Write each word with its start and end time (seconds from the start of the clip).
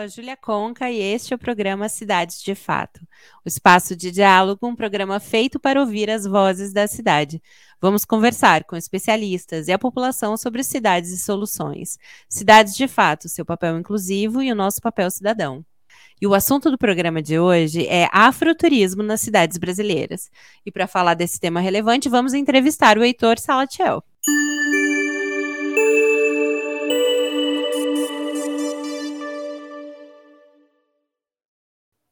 A 0.00 0.06
Júlia 0.06 0.36
Conca 0.36 0.90
e 0.90 0.98
este 0.98 1.34
é 1.34 1.36
o 1.36 1.38
programa 1.38 1.88
Cidades 1.88 2.42
de 2.42 2.54
Fato, 2.54 3.00
o 3.44 3.48
espaço 3.48 3.94
de 3.94 4.10
diálogo, 4.10 4.66
um 4.66 4.74
programa 4.74 5.20
feito 5.20 5.60
para 5.60 5.78
ouvir 5.78 6.10
as 6.10 6.24
vozes 6.24 6.72
da 6.72 6.86
cidade. 6.86 7.42
Vamos 7.80 8.06
conversar 8.06 8.64
com 8.64 8.76
especialistas 8.76 9.68
e 9.68 9.72
a 9.72 9.78
população 9.78 10.36
sobre 10.38 10.64
cidades 10.64 11.10
e 11.10 11.18
soluções. 11.18 11.98
Cidades 12.28 12.74
de 12.74 12.88
Fato, 12.88 13.28
seu 13.28 13.44
papel 13.44 13.78
inclusivo 13.78 14.42
e 14.42 14.50
o 14.50 14.54
nosso 14.54 14.80
papel 14.80 15.10
cidadão. 15.10 15.64
E 16.20 16.26
o 16.26 16.34
assunto 16.34 16.70
do 16.70 16.78
programa 16.78 17.22
de 17.22 17.38
hoje 17.38 17.86
é 17.86 18.08
afroturismo 18.10 19.02
nas 19.02 19.20
cidades 19.20 19.58
brasileiras. 19.58 20.30
E 20.64 20.72
para 20.72 20.86
falar 20.86 21.14
desse 21.14 21.38
tema 21.38 21.60
relevante, 21.60 22.08
vamos 22.08 22.32
entrevistar 22.32 22.96
o 22.96 23.04
Heitor 23.04 23.38
Salatiel. 23.38 24.02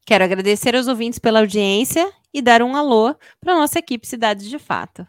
Quero 0.09 0.23
agradecer 0.23 0.75
aos 0.75 0.87
ouvintes 0.87 1.19
pela 1.19 1.39
audiência 1.39 2.11
e 2.33 2.41
dar 2.41 2.63
um 2.63 2.75
alô 2.75 3.13
para 3.39 3.53
a 3.53 3.55
nossa 3.55 3.77
equipe 3.77 4.07
Cidades 4.07 4.49
de 4.49 4.57
Fato. 4.57 5.05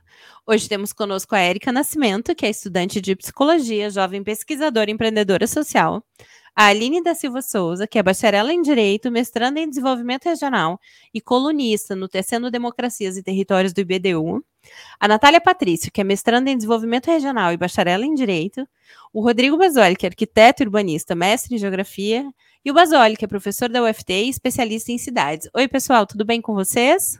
Hoje 0.47 0.69
temos 0.69 0.92
conosco 0.92 1.34
a 1.34 1.38
Érica 1.38 1.72
Nascimento, 1.72 2.34
que 2.34 2.44
é 2.44 2.50
estudante 2.50 3.00
de 3.00 3.16
psicologia, 3.16 3.88
jovem 3.88 4.22
pesquisadora 4.22 4.91
e 4.91 4.92
empreendedora 4.92 5.47
social. 5.47 6.05
A 6.55 6.66
Aline 6.66 7.02
da 7.02 7.14
Silva 7.14 7.41
Souza, 7.41 7.86
que 7.86 7.98
é 7.98 8.02
bacharela 8.02 8.52
em 8.52 8.60
Direito, 8.60 9.10
mestranda 9.10 9.58
em 9.58 9.70
Desenvolvimento 9.70 10.27
Regional 10.27 10.78
e 11.14 11.20
colunista 11.22 11.97
no 11.97 12.06
Tecendo 12.06 12.50
Democracias 12.50 13.16
e 13.16 13.22
Territórios 13.22 13.72
do 13.72 13.80
IBDU. 13.80 14.44
A 15.00 15.08
Natália 15.08 15.41
Patrício, 15.41 15.91
que 15.91 16.03
é 16.03 16.05
mestranda 16.05 16.50
em 16.50 16.56
Desenvolvimento 16.58 17.06
Regional 17.06 17.55
e 17.55 17.56
bacharela 17.56 18.05
em 18.05 18.12
Direito. 18.12 18.69
O 19.14 19.22
Rodrigo 19.22 19.56
Basoli, 19.56 19.97
que 19.97 20.05
é 20.05 20.10
arquiteto 20.10 20.62
urbanista, 20.62 21.14
mestre 21.14 21.55
em 21.55 21.58
Geografia 21.58 22.30
e 22.64 22.70
o 22.70 22.75
Basoli, 22.75 23.16
que 23.16 23.25
é 23.25 23.28
professor 23.28 23.69
da 23.69 23.83
UFT 23.83 24.12
e 24.12 24.28
especialista 24.28 24.92
em 24.92 24.98
cidades. 24.98 25.48
Oi, 25.55 25.66
pessoal, 25.66 26.06
tudo 26.06 26.25
bem 26.25 26.41
com 26.41 26.55
vocês? 26.55 27.19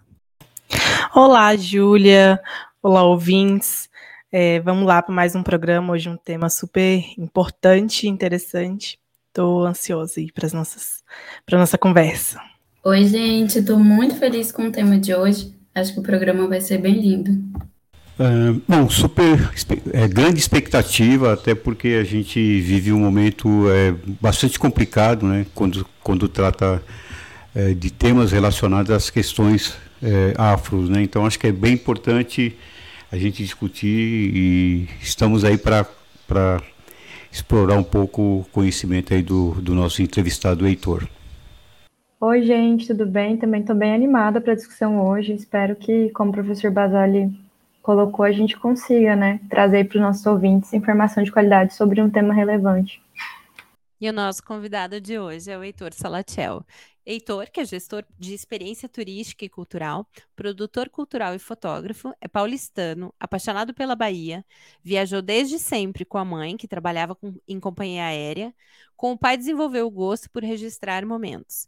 Olá, 1.15 1.57
Júlia. 1.57 2.41
Olá, 2.83 3.03
ouvintes. 3.03 3.89
É, 4.31 4.61
vamos 4.61 4.87
lá 4.87 5.03
para 5.03 5.15
mais 5.15 5.35
um 5.35 5.43
programa. 5.43 5.93
Hoje 5.93 6.09
um 6.09 6.17
tema 6.17 6.51
super 6.51 7.03
importante 7.19 8.07
e 8.07 8.11
interessante. 8.11 8.99
Estou 9.29 9.65
ansiosa 9.65 10.21
para 10.35 10.49
nossas 10.53 11.03
para 11.47 11.59
nossa 11.59 11.79
conversa. 11.79 12.41
Oi, 12.85 13.05
gente. 13.05 13.59
Estou 13.61 13.79
muito 13.79 14.17
feliz 14.17 14.53
com 14.53 14.69
o 14.69 14.73
tema 14.73 14.99
de 14.99 15.15
hoje. 15.15 15.55
Acho 15.75 15.95
que 15.95 16.01
o 16.01 16.03
programa 16.03 16.47
vai 16.49 16.61
ser 16.61 16.79
bem 16.79 17.01
lindo. 17.01 17.31
Uh, 18.21 18.91
super 18.91 19.51
é, 19.95 20.07
grande 20.07 20.39
expectativa, 20.39 21.33
até 21.33 21.55
porque 21.55 21.97
a 21.99 22.05
gente 22.05 22.61
vive 22.61 22.93
um 22.93 22.99
momento 22.99 23.49
é, 23.71 23.95
bastante 24.21 24.59
complicado, 24.59 25.27
né, 25.27 25.47
quando, 25.55 25.87
quando 26.03 26.29
trata 26.29 26.83
é, 27.55 27.73
de 27.73 27.91
temas 27.91 28.31
relacionados 28.31 28.91
às 28.91 29.09
questões 29.09 29.75
é, 30.03 30.35
afros, 30.37 30.91
né, 30.91 31.03
então 31.03 31.25
acho 31.25 31.39
que 31.39 31.47
é 31.47 31.53
bem 31.53 31.73
importante 31.73 32.55
a 33.11 33.17
gente 33.17 33.43
discutir 33.43 33.89
e 33.89 34.89
estamos 35.01 35.43
aí 35.43 35.57
para 35.57 35.87
explorar 37.33 37.79
um 37.79 37.83
pouco 37.83 38.21
o 38.21 38.47
conhecimento 38.53 39.15
aí 39.15 39.23
do, 39.23 39.53
do 39.63 39.75
nosso 39.75 40.03
entrevistado 40.03 40.67
Heitor. 40.67 41.09
Oi, 42.21 42.43
gente, 42.43 42.89
tudo 42.89 43.07
bem? 43.07 43.39
Também 43.39 43.63
estou 43.63 43.75
bem 43.75 43.95
animada 43.95 44.43
para 44.43 44.53
a 44.53 44.57
discussão 44.57 45.01
hoje. 45.07 45.33
Espero 45.33 45.75
que, 45.75 46.11
como 46.11 46.29
o 46.29 46.35
professor 46.35 46.71
Basali 46.71 47.31
colocou, 47.91 48.25
a 48.25 48.31
gente 48.31 48.57
consiga 48.57 49.17
né, 49.17 49.41
trazer 49.51 49.89
para 49.89 49.97
os 49.97 50.03
nossos 50.03 50.25
ouvintes 50.25 50.73
informação 50.73 51.25
de 51.25 51.33
qualidade 51.33 51.75
sobre 51.75 52.01
um 52.01 52.09
tema 52.09 52.33
relevante. 52.33 53.03
E 54.01 54.09
o 54.09 54.13
nosso 54.13 54.45
convidado 54.45 55.01
de 55.01 55.19
hoje 55.19 55.51
é 55.51 55.59
o 55.59 55.65
Heitor 55.65 55.93
Salatiel. 55.93 56.65
Heitor, 57.05 57.51
que 57.51 57.61
é 57.61 57.65
gestor 57.65 58.05
de 58.17 58.33
experiência 58.33 58.89
turística 58.89 59.45
e 59.45 59.49
cultural, 59.49 60.07
produtor 60.37 60.89
cultural 60.89 61.35
e 61.35 61.39
fotógrafo, 61.41 62.15
é 62.21 62.29
paulistano, 62.29 63.13
apaixonado 63.19 63.75
pela 63.75 63.97
Bahia, 63.97 64.45
viajou 64.85 65.21
desde 65.21 65.59
sempre 65.59 66.05
com 66.05 66.17
a 66.17 66.25
mãe, 66.25 66.57
que 66.57 66.69
trabalhava 66.69 67.17
com, 67.17 67.35
em 67.49 67.59
companhia 67.59 68.05
aérea, 68.05 68.55
com 68.97 69.13
o 69.13 69.19
pai 69.19 69.37
desenvolveu 69.37 69.87
o 69.87 69.91
gosto 69.91 70.31
por 70.31 70.45
registrar 70.45 71.05
momentos. 71.05 71.67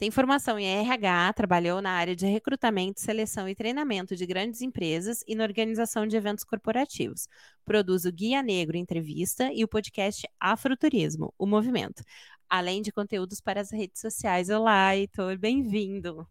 Tem 0.00 0.10
formação 0.10 0.58
em 0.58 0.64
RH, 0.66 1.34
trabalhou 1.34 1.82
na 1.82 1.90
área 1.90 2.16
de 2.16 2.24
recrutamento, 2.24 2.98
seleção 2.98 3.46
e 3.46 3.54
treinamento 3.54 4.16
de 4.16 4.24
grandes 4.24 4.62
empresas 4.62 5.22
e 5.28 5.34
na 5.34 5.44
organização 5.44 6.06
de 6.06 6.16
eventos 6.16 6.42
corporativos. 6.42 7.28
Produz 7.66 8.06
o 8.06 8.10
Guia 8.10 8.42
Negro 8.42 8.78
Entrevista 8.78 9.52
e 9.52 9.62
o 9.62 9.68
podcast 9.68 10.26
Afroturismo, 10.40 11.34
o 11.38 11.44
Movimento, 11.44 12.02
além 12.48 12.80
de 12.80 12.90
conteúdos 12.90 13.42
para 13.42 13.60
as 13.60 13.70
redes 13.70 14.00
sociais. 14.00 14.48
Olá, 14.48 14.96
Heitor, 14.96 15.36
bem-vindo. 15.36 16.26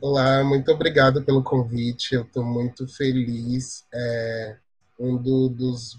Olá, 0.00 0.42
muito 0.42 0.72
obrigado 0.72 1.24
pelo 1.24 1.40
convite. 1.40 2.16
Eu 2.16 2.22
estou 2.22 2.44
muito 2.44 2.88
feliz. 2.88 3.86
É, 3.94 4.58
um 4.98 5.16
do, 5.16 5.48
dos 5.48 5.96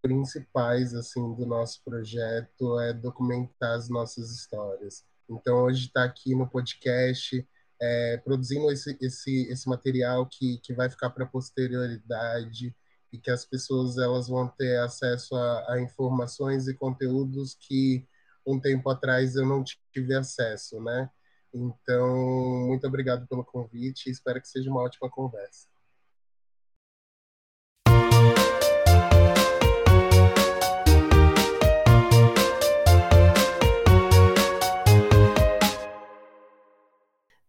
principais 0.00 0.94
assim 0.94 1.34
do 1.34 1.44
nosso 1.44 1.82
projeto 1.84 2.78
é 2.78 2.92
documentar 2.92 3.72
as 3.72 3.88
nossas 3.88 4.30
histórias. 4.30 5.04
Então, 5.28 5.64
hoje 5.64 5.86
está 5.86 6.04
aqui 6.04 6.34
no 6.34 6.48
podcast, 6.48 7.46
é, 7.80 8.16
produzindo 8.18 8.70
esse, 8.70 8.96
esse, 9.00 9.46
esse 9.50 9.68
material 9.68 10.26
que, 10.26 10.58
que 10.58 10.72
vai 10.72 10.88
ficar 10.88 11.10
para 11.10 11.24
a 11.24 11.28
posterioridade 11.28 12.74
e 13.12 13.18
que 13.18 13.30
as 13.30 13.44
pessoas 13.44 13.98
elas 13.98 14.28
vão 14.28 14.48
ter 14.48 14.78
acesso 14.78 15.34
a, 15.34 15.74
a, 15.74 15.80
informações 15.80 16.68
e 16.68 16.74
conteúdos 16.74 17.54
que 17.54 18.06
um 18.46 18.60
tempo 18.60 18.88
atrás 18.88 19.36
eu 19.36 19.44
não 19.44 19.64
tive 19.92 20.14
acesso, 20.14 20.80
né? 20.82 21.10
Então, 21.52 22.66
muito 22.66 22.86
obrigado 22.86 23.26
pelo 23.26 23.44
convite 23.44 24.08
e 24.08 24.12
espero 24.12 24.40
que 24.40 24.48
seja 24.48 24.70
uma 24.70 24.82
ótima 24.82 25.10
conversa. 25.10 25.66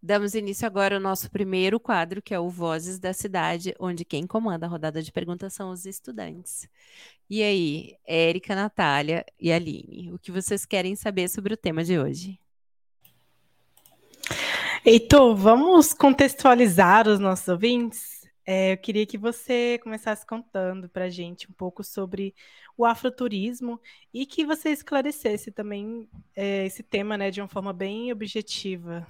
Damos 0.08 0.36
início 0.36 0.66
agora 0.66 0.96
ao 0.96 1.02
nosso 1.02 1.30
primeiro 1.30 1.82
quadro, 1.82 2.22
que 2.22 2.34
é 2.34 2.40
o 2.40 2.50
Vozes 2.50 2.98
da 2.98 3.12
Cidade, 3.12 3.76
onde 3.78 4.06
quem 4.06 4.26
comanda 4.26 4.66
a 4.66 4.70
rodada 4.70 5.04
de 5.04 5.12
perguntas 5.12 5.54
são 5.54 5.70
os 5.70 5.86
estudantes. 5.86 6.66
E 7.30 7.44
aí, 7.44 7.94
Érica, 8.06 8.56
Natália 8.56 9.26
e 9.38 9.52
Aline, 9.52 10.14
o 10.14 10.18
que 10.18 10.32
vocês 10.32 10.66
querem 10.66 10.96
saber 10.96 11.28
sobre 11.28 11.54
o 11.54 11.58
tema 11.58 11.84
de 11.84 12.00
hoje? 12.00 12.40
Heitor, 14.86 15.36
vamos 15.36 15.94
contextualizar 15.94 17.06
os 17.06 17.20
nossos 17.20 17.50
ouvintes? 17.50 18.26
É, 18.46 18.72
eu 18.72 18.78
queria 18.78 19.06
que 19.06 19.18
você 19.18 19.78
começasse 19.84 20.26
contando 20.26 20.88
para 20.88 21.04
a 21.04 21.10
gente 21.10 21.52
um 21.52 21.54
pouco 21.54 21.84
sobre 21.84 22.34
o 22.78 22.86
afroturismo 22.86 23.78
e 24.14 24.26
que 24.26 24.46
você 24.46 24.70
esclarecesse 24.70 25.52
também 25.52 26.08
é, 26.34 26.66
esse 26.66 26.82
tema 26.82 27.18
né, 27.18 27.30
de 27.30 27.42
uma 27.42 27.50
forma 27.50 27.74
bem 27.74 28.10
objetiva. 28.10 29.06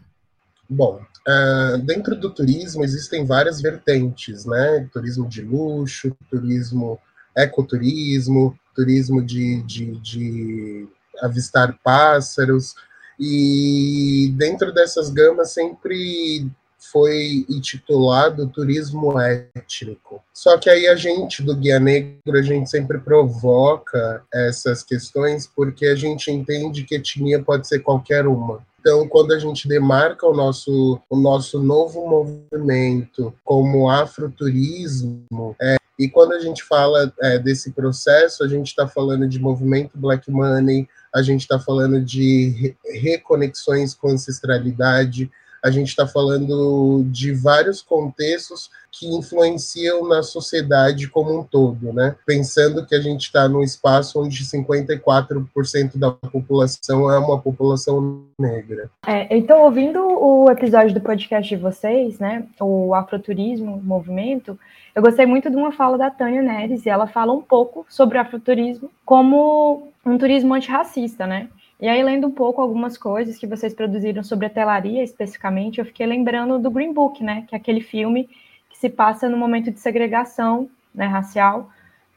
Bom, 0.69 1.02
uh, 1.28 1.78
dentro 1.80 2.16
do 2.16 2.30
turismo 2.30 2.84
existem 2.84 3.25
várias 3.25 3.62
vertentes, 3.62 4.46
né? 4.46 4.88
Turismo 4.92 5.28
de 5.28 5.42
luxo, 5.42 6.16
turismo 6.30 7.00
ecoturismo, 7.36 8.58
turismo 8.75 9.22
de, 9.22 9.62
de, 9.64 9.98
de 10.00 10.88
avistar 11.22 11.78
pássaros, 11.84 12.75
e 13.19 14.31
dentro 14.36 14.74
dessas 14.74 15.10
gamas 15.10 15.52
sempre 15.52 16.48
foi 16.92 17.46
intitulado 17.50 18.48
turismo 18.48 19.20
étnico. 19.20 20.24
Só 20.34 20.58
que 20.58 20.70
aí 20.70 20.88
a 20.88 20.96
gente 20.96 21.44
do 21.44 21.56
Guia 21.56 21.80
Negro, 21.80 22.38
a 22.38 22.42
gente 22.42 22.70
sempre 22.70 23.00
provoca 23.00 24.24
essas 24.31 24.84
questões 24.84 25.48
porque 25.48 25.88
a 25.88 25.96
gente 25.96 26.31
entende 26.31 26.84
que 26.84 26.96
etnia 26.96 27.42
pode 27.42 27.68
ser 27.68 27.80
qualquer 27.80 28.28
uma. 28.28 28.66
Então, 28.88 29.06
quando 29.06 29.34
a 29.34 29.38
gente 29.38 29.68
demarca 29.68 30.25
o 30.25 30.34
nosso, 30.34 30.98
o 31.10 31.18
nosso 31.18 31.62
novo 31.62 32.07
movimento 32.07 33.34
como 33.44 33.89
afroturismo, 33.89 35.25
é, 35.62 35.75
e 36.00 36.07
quando 36.07 36.31
a 36.31 36.39
gente 36.39 36.63
fala 36.63 37.13
é, 37.22 37.38
desse 37.38 37.74
processo, 37.74 38.45
a 38.45 38.48
gente 38.48 38.68
está 38.68 38.88
falando 38.88 39.28
de 39.28 39.39
movimento 39.39 39.98
Black 39.98 40.31
Money, 40.31 40.88
a 41.13 41.22
gente 41.22 41.42
está 41.42 41.60
falando 41.60 42.00
de 42.00 42.78
reconexões 43.01 43.94
com 43.94 44.07
ancestralidade, 44.07 45.30
a 45.62 45.69
gente 45.69 45.89
está 45.89 46.07
falando 46.07 47.04
de 47.12 47.34
vários 47.34 47.81
contextos 47.81 48.69
que 48.98 49.08
influenciam 49.08 50.08
na 50.08 50.24
sociedade 50.24 51.08
como 51.08 51.40
um 51.40 51.44
todo, 51.44 51.94
né? 51.94 52.16
Pensando 52.26 52.86
que 52.86 52.96
a 52.96 53.00
gente 53.00 53.24
está 53.24 53.48
num 53.48 53.62
espaço 53.62 54.22
onde 54.22 54.44
54% 54.44 55.98
da 55.98 56.12
população 56.12 57.12
é 57.12 57.20
uma 57.20 57.40
população 57.40 58.24
negra. 58.40 58.90
É, 59.06 59.36
então, 59.36 59.62
ouvindo 59.62 60.00
o 60.00 60.50
episódio 60.50 60.94
do 60.94 61.02
podcast 61.02 61.48
de 61.48 61.62
vocês, 61.62 62.20
né, 62.20 62.48
o 62.60 62.94
Afroturismo 62.94 63.82
Movimento, 63.84 64.58
eu 64.96 65.02
gostei 65.02 65.26
muito 65.26 65.50
de 65.50 65.56
uma 65.56 65.72
fala 65.72 65.98
da 65.98 66.10
Tânia 66.10 66.42
Neres, 66.42 66.86
e 66.86 66.90
ela 66.90 67.06
fala 67.06 67.32
um 67.32 67.42
pouco 67.42 67.86
sobre 67.88 68.18
o 68.18 68.22
afroturismo 68.22 68.90
como 69.06 69.90
um 70.04 70.18
turismo 70.18 70.54
antirracista, 70.54 71.28
né? 71.28 71.50
E 71.80 71.88
aí, 71.88 72.02
lendo 72.02 72.26
um 72.26 72.32
pouco 72.32 72.60
algumas 72.60 72.98
coisas 72.98 73.38
que 73.38 73.46
vocês 73.46 73.76
produziram 73.76 74.24
sobre 74.24 74.48
a 74.48 74.50
telaria, 74.50 75.04
especificamente, 75.04 75.78
eu 75.78 75.86
fiquei 75.86 76.08
lembrando 76.08 76.58
do 76.58 76.72
Green 76.72 76.92
Book, 76.92 77.24
né? 77.24 77.46
Que 77.48 77.54
é 77.54 77.58
aquele 77.60 77.82
filme 77.82 78.28
que 78.77 78.81
se 78.81 78.89
passa 78.89 79.27
no 79.27 79.35
momento 79.35 79.71
de 79.71 79.79
segregação 79.79 80.69
né, 80.94 81.07
racial 81.07 81.69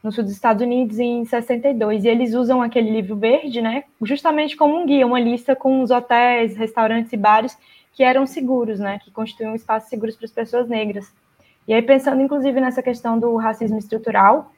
no 0.03 0.11
sul 0.11 0.23
dos 0.23 0.33
Estados 0.33 0.61
Unidos 0.61 0.99
em 0.99 1.25
62. 1.25 2.05
E 2.05 2.07
eles 2.07 2.33
usam 2.33 2.61
aquele 2.61 2.91
livro 2.91 3.15
verde, 3.15 3.61
né? 3.61 3.83
Justamente 4.01 4.55
como 4.55 4.79
um 4.79 4.85
guia, 4.85 5.05
uma 5.05 5.19
lista 5.19 5.55
com 5.55 5.81
os 5.81 5.91
hotéis, 5.91 6.55
restaurantes 6.55 7.11
e 7.13 7.17
bares 7.17 7.57
que 7.93 8.03
eram 8.03 8.25
seguros, 8.25 8.79
né? 8.79 8.99
Que 8.99 9.11
constituíam 9.11 9.55
espaços 9.55 9.89
seguros 9.89 10.15
para 10.15 10.25
as 10.25 10.31
pessoas 10.31 10.67
negras. 10.67 11.11
E 11.67 11.73
aí, 11.73 11.81
pensando 11.81 12.21
inclusive 12.21 12.59
nessa 12.59 12.81
questão 12.81 13.19
do 13.19 13.35
racismo 13.35 13.77
estrutural, 13.77 14.51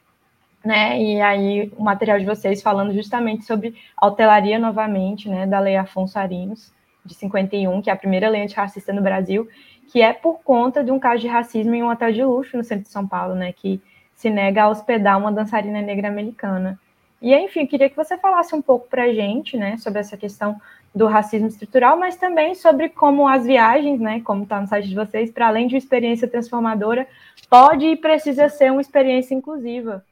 né? 0.63 1.01
E 1.01 1.21
aí 1.21 1.71
o 1.75 1.83
material 1.83 2.19
de 2.19 2.25
vocês 2.25 2.61
falando 2.61 2.94
justamente 2.94 3.44
sobre 3.44 3.75
a 3.97 4.07
hotelaria 4.07 4.57
novamente, 4.57 5.27
né, 5.27 5.45
da 5.45 5.59
Lei 5.59 5.75
Afonso 5.75 6.17
Arinos, 6.17 6.71
de 7.05 7.13
51, 7.13 7.81
que 7.81 7.89
é 7.89 7.94
a 7.94 7.97
primeira 7.97 8.29
lei 8.29 8.44
antirracista 8.44 8.94
no 8.94 9.01
Brasil, 9.01 9.47
que 9.94 10.01
é 10.01 10.12
por 10.12 10.42
conta 10.42 10.84
de 10.84 10.92
um 10.92 10.98
caso 10.98 11.22
de 11.22 11.28
racismo 11.28 11.75
em 11.75 11.84
um 11.84 11.92
hotel 11.92 12.12
de 12.12 12.24
luxo 12.24 12.57
no 12.57 12.63
centro 12.63 12.86
de 12.86 12.90
São 12.90 13.07
Paulo, 13.07 13.36
né, 13.36 13.54
que 13.54 13.80
se 14.16 14.28
nega 14.28 14.63
a 14.63 14.69
hospedar 14.69 15.19
uma 15.19 15.31
dançarina 15.31 15.84
negra 15.84 16.07
americana. 16.07 16.80
E 17.22 17.31
enfim, 17.31 17.62
eu 17.62 17.68
queria 17.68 17.88
que 17.88 17.95
você 17.95 18.18
falasse 18.18 18.56
um 18.56 18.62
pouco 18.62 18.88
para 18.90 19.04
a 19.04 19.13
gente, 19.13 19.56
né, 19.56 19.78
sobre 19.78 20.00
essa 20.00 20.18
questão 20.18 20.60
do 20.95 21.06
racismo 21.06 21.48
estrutural, 21.48 21.95
mas 21.95 22.16
também 22.16 22.56
sobre 22.56 22.90
como 22.90 23.28
as 23.28 23.45
viagens, 23.45 24.00
né, 24.00 24.19
como 24.22 24.42
está 24.42 24.60
no 24.60 24.66
site 24.66 24.90
de 24.90 24.95
vocês, 24.95 25.30
para 25.30 25.48
além 25.48 25.68
de 25.68 25.75
uma 25.75 25.78
experiência 25.78 26.28
transformadora, 26.28 27.07
pode 27.48 27.86
e 27.86 27.96
precisa 27.96 28.50
ser 28.50 28.72
uma 28.72 28.81
experiência 28.81 29.36
inclusiva. 29.36 30.04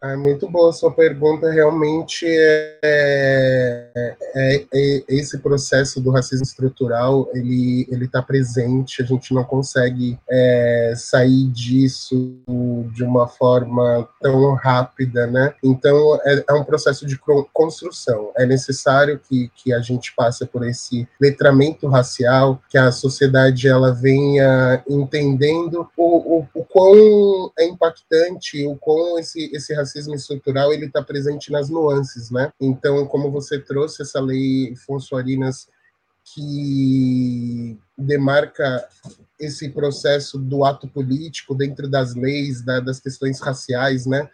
É 0.00 0.14
muito 0.14 0.48
boa 0.48 0.72
sua 0.72 0.92
pergunta. 0.92 1.50
Realmente, 1.50 2.24
é, 2.24 2.78
é, 2.84 4.16
é, 4.34 4.66
é 4.72 5.04
esse 5.08 5.38
processo 5.38 6.00
do 6.00 6.12
racismo 6.12 6.44
estrutural 6.44 7.28
ele 7.34 7.86
ele 7.90 8.04
está 8.04 8.22
presente. 8.22 9.02
A 9.02 9.04
gente 9.04 9.34
não 9.34 9.42
consegue 9.42 10.16
é, 10.30 10.94
sair 10.96 11.48
disso 11.48 12.36
de 12.92 13.02
uma 13.02 13.26
forma 13.26 14.08
tão 14.20 14.54
rápida, 14.54 15.26
né? 15.26 15.52
Então, 15.64 16.20
é, 16.24 16.44
é, 16.48 16.52
um 16.54 16.64
processo 16.64 17.04
de 17.04 17.18
construção. 17.52 18.30
É 18.36 18.46
necessário 18.46 19.20
que, 19.28 19.50
que 19.56 19.72
a 19.72 19.80
gente 19.80 20.14
passe 20.14 20.46
por 20.46 20.64
esse 20.64 21.08
letramento 21.20 21.88
racial, 21.88 22.62
que 22.68 22.78
a 22.78 22.92
sociedade 22.92 23.66
ela 23.66 23.92
venha 23.92 24.82
entendendo 24.88 25.88
o, 25.96 26.38
o, 26.38 26.46
o 26.54 26.64
quão 26.64 27.50
é 27.58 27.64
impactante, 27.64 28.64
o 28.64 28.76
quão 28.76 29.18
esse 29.18 29.50
esse 29.52 29.74
racismo 29.74 29.87
racismo 29.88 30.14
estrutural 30.14 30.72
ele 30.72 30.86
está 30.86 31.02
presente 31.02 31.50
nas 31.50 31.70
nuances, 31.70 32.30
né? 32.30 32.52
Então, 32.60 33.06
como 33.06 33.30
você 33.30 33.58
trouxe 33.58 34.02
essa 34.02 34.20
lei 34.20 34.76
Fonso 34.76 35.16
Arinas 35.16 35.68
que 36.22 37.78
demarca 37.96 38.86
esse 39.40 39.70
processo 39.70 40.38
do 40.38 40.64
ato 40.64 40.86
político 40.86 41.54
dentro 41.54 41.88
das 41.88 42.14
leis, 42.14 42.62
da, 42.62 42.80
das 42.80 43.00
questões 43.00 43.40
raciais, 43.40 44.04
né? 44.04 44.28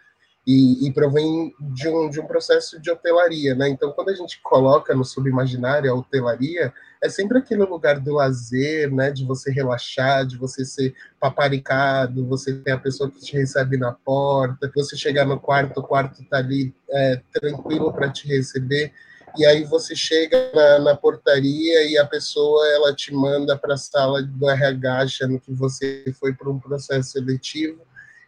E, 0.47 0.87
e, 0.87 0.93
provém 0.93 1.55
de 1.59 1.89
um, 1.89 2.07
de 2.07 2.19
um 2.19 2.27
processo 2.27 2.79
de 2.79 2.91
hotelaria, 2.91 3.55
né? 3.55 3.67
Então, 3.67 3.91
quando 3.91 4.09
a 4.09 4.13
gente 4.13 4.39
coloca 4.43 4.93
no 4.93 5.03
subimaginário 5.03 5.91
a 5.91 5.95
hotelaria, 5.95 6.71
é 7.01 7.09
sempre 7.09 7.39
aquele 7.39 7.63
lugar 7.63 7.99
do 7.99 8.13
lazer, 8.13 8.91
né? 8.91 9.09
De 9.09 9.25
você 9.25 9.51
relaxar, 9.51 10.23
de 10.23 10.37
você 10.37 10.63
ser 10.63 10.93
paparicado, 11.19 12.27
você 12.27 12.53
ter 12.53 12.71
a 12.71 12.77
pessoa 12.77 13.09
que 13.09 13.19
te 13.21 13.33
recebe 13.35 13.75
na 13.75 13.91
porta, 13.91 14.71
você 14.75 14.95
chegar 14.95 15.25
no 15.25 15.39
quarto, 15.39 15.79
o 15.79 15.83
quarto 15.83 16.23
tá 16.29 16.37
ali 16.37 16.75
é, 16.91 17.19
tranquilo 17.33 17.91
para 17.91 18.11
te 18.11 18.27
receber, 18.27 18.93
e 19.37 19.45
aí 19.45 19.63
você 19.63 19.95
chega 19.95 20.51
na, 20.53 20.79
na, 20.79 20.95
portaria 20.95 21.89
e 21.89 21.97
a 21.97 22.05
pessoa 22.05 22.65
ela 22.69 22.95
te 22.95 23.13
manda 23.13 23.57
para 23.57 23.73
a 23.73 23.77
sala 23.77 24.23
do 24.23 24.49
RH 24.49 24.97
achando 24.97 25.39
que 25.39 25.51
você 25.51 26.05
foi 26.19 26.33
para 26.33 26.49
um 26.49 26.59
processo 26.59 27.11
seletivo 27.11 27.81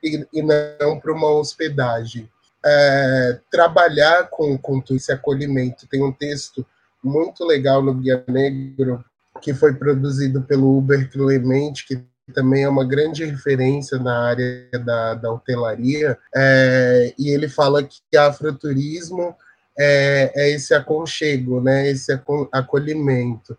e, 0.04 0.28
e 0.34 0.42
não 0.42 1.00
para 1.00 1.14
uma 1.14 1.32
hospedagem. 1.32 2.30
É, 2.66 3.40
trabalhar 3.52 4.30
com, 4.30 4.58
com 4.58 4.84
esse 4.92 5.12
acolhimento. 5.12 5.88
Tem 5.88 6.04
um 6.04 6.12
texto 6.12 6.66
muito 7.04 7.46
legal 7.46 7.82
no 7.82 7.94
Guia 7.94 8.24
Negro 8.28 9.04
que 9.42 9.54
foi 9.54 9.74
produzido 9.74 10.42
pelo 10.42 10.78
Uber 10.78 11.10
Clemente, 11.12 11.86
que 11.86 12.04
também 12.34 12.64
é 12.64 12.70
uma 12.70 12.86
grande 12.86 13.24
referência 13.24 13.98
na 13.98 14.20
área 14.20 14.68
da, 14.84 15.14
da 15.14 15.32
hotelaria, 15.32 16.18
é, 16.36 17.14
e 17.18 17.30
ele 17.30 17.48
fala 17.48 17.84
que 17.84 18.18
afroturismo 18.18 19.36
é, 19.78 20.32
é 20.36 20.50
esse 20.52 20.74
aconchego, 20.74 21.62
né, 21.62 21.90
esse 21.90 22.12
acolhimento. 22.52 23.58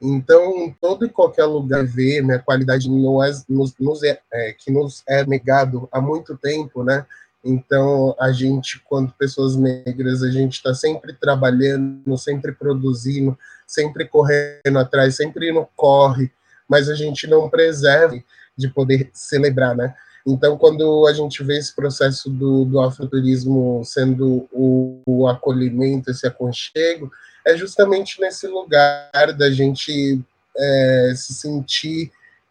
Então, 0.00 0.74
todo 0.80 1.06
e 1.06 1.08
qualquer 1.08 1.44
lugar 1.44 1.84
vê, 1.84 2.20
né, 2.20 2.38
qualidade 2.38 2.88
nos, 2.90 3.44
nos, 3.48 3.74
nos 3.78 4.02
é, 4.02 4.20
é, 4.32 4.52
que 4.52 4.70
nos 4.70 5.02
é 5.08 5.24
negado 5.24 5.88
há 5.90 6.00
muito 6.00 6.36
tempo, 6.36 6.84
né? 6.84 7.06
Então, 7.42 8.14
a 8.18 8.32
gente, 8.32 8.82
quando 8.84 9.12
pessoas 9.12 9.56
negras, 9.56 10.22
a 10.22 10.30
gente 10.30 10.54
está 10.54 10.74
sempre 10.74 11.12
trabalhando, 11.14 12.18
sempre 12.18 12.52
produzindo, 12.52 13.38
sempre 13.66 14.06
correndo 14.06 14.78
atrás, 14.78 15.16
sempre 15.16 15.52
no 15.52 15.66
corre, 15.76 16.30
mas 16.68 16.90
a 16.90 16.94
gente 16.94 17.26
não 17.26 17.48
preserva 17.48 18.18
de 18.56 18.68
poder 18.68 19.10
celebrar, 19.12 19.76
né? 19.76 19.94
Então, 20.26 20.58
quando 20.58 21.06
a 21.06 21.12
gente 21.12 21.42
vê 21.44 21.56
esse 21.56 21.74
processo 21.74 22.28
do, 22.28 22.64
do 22.64 22.80
afroturismo 22.80 23.82
sendo 23.84 24.48
o, 24.52 25.00
o 25.06 25.28
acolhimento, 25.28 26.10
esse 26.10 26.26
aconchego, 26.26 27.12
é 27.46 27.56
justamente 27.56 28.20
nesse 28.20 28.46
lugar 28.48 29.32
da 29.38 29.50
gente 29.50 30.20
é, 30.56 31.12
se 31.14 31.32
sentir 31.32 32.10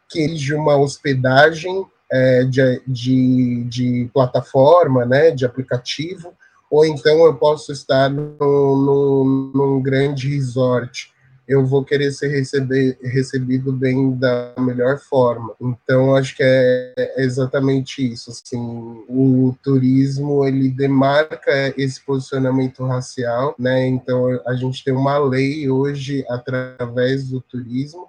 que 0.10 0.34
de 0.34 0.54
uma 0.54 0.78
hospedagem 0.78 1.86
é, 2.12 2.44
de, 2.46 2.82
de, 2.88 3.64
de, 3.66 4.10
plataforma, 4.14 5.06
né, 5.06 5.32
de 5.32 5.46
aplicativo, 5.46 6.34
ou 6.72 6.86
então 6.86 7.26
eu 7.26 7.36
posso 7.36 7.72
estar 7.72 8.10
num 8.10 9.82
grande 9.84 10.30
resort 10.30 11.14
eu 11.48 11.66
vou 11.66 11.84
querer 11.84 12.12
ser 12.12 12.30
receber, 12.30 12.98
recebido 13.02 13.72
bem 13.72 14.16
da 14.18 14.54
melhor 14.58 14.98
forma. 14.98 15.54
Então, 15.62 16.16
acho 16.16 16.36
que 16.36 16.44
é 16.44 17.16
exatamente 17.18 18.06
isso. 18.06 18.32
Assim, 18.32 19.04
o 19.08 19.56
turismo 19.64 20.46
ele 20.46 20.70
demarca 20.70 21.74
esse 21.78 22.04
posicionamento 22.04 22.84
racial, 22.84 23.56
né? 23.60 23.88
Então, 23.88 24.28
a 24.48 24.56
gente 24.56 24.84
tem 24.84 24.94
uma 24.94 25.18
lei 25.18 25.70
hoje 25.70 26.26
através 26.28 27.30
do 27.30 27.40
turismo 27.42 28.08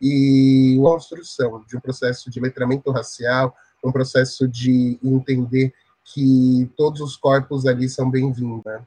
e 0.00 0.76
a 0.78 0.82
construção 0.82 1.64
de 1.66 1.76
um 1.76 1.80
processo 1.80 2.30
de 2.30 2.38
letramento 2.38 2.90
racial, 2.90 3.54
um 3.82 3.90
processo 3.90 4.46
de 4.46 4.98
entender 5.02 5.72
que 6.04 6.70
todos 6.76 7.00
os 7.00 7.16
corpos 7.16 7.66
ali 7.66 7.88
são 7.88 8.10
bem-vindos. 8.10 8.64
Né? 8.64 8.80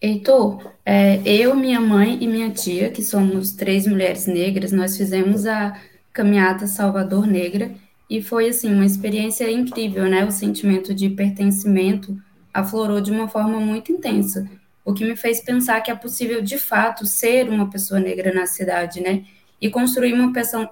Heitor, 0.00 0.72
é, 0.84 1.22
eu, 1.24 1.54
minha 1.56 1.80
mãe 1.80 2.18
e 2.20 2.28
minha 2.28 2.50
tia, 2.50 2.90
que 2.90 3.02
somos 3.02 3.52
três 3.52 3.86
mulheres 3.86 4.26
negras, 4.26 4.70
nós 4.70 4.96
fizemos 4.96 5.46
a 5.46 5.80
caminhada 6.12 6.66
Salvador 6.66 7.26
Negra 7.26 7.74
e 8.08 8.22
foi 8.22 8.48
assim 8.48 8.72
uma 8.72 8.84
experiência 8.84 9.50
incrível, 9.50 10.04
né? 10.04 10.24
O 10.24 10.30
sentimento 10.30 10.94
de 10.94 11.08
pertencimento 11.08 12.16
aflorou 12.52 13.00
de 13.00 13.10
uma 13.10 13.26
forma 13.26 13.58
muito 13.58 13.90
intensa, 13.90 14.48
o 14.84 14.92
que 14.94 15.04
me 15.04 15.16
fez 15.16 15.40
pensar 15.40 15.80
que 15.80 15.90
é 15.90 15.94
possível 15.94 16.40
de 16.42 16.58
fato 16.58 17.06
ser 17.06 17.48
uma 17.48 17.68
pessoa 17.68 17.98
negra 17.98 18.32
na 18.32 18.46
cidade, 18.46 19.00
né? 19.00 19.24
E 19.60 19.70
construir 19.70 20.12
uma, 20.12 20.30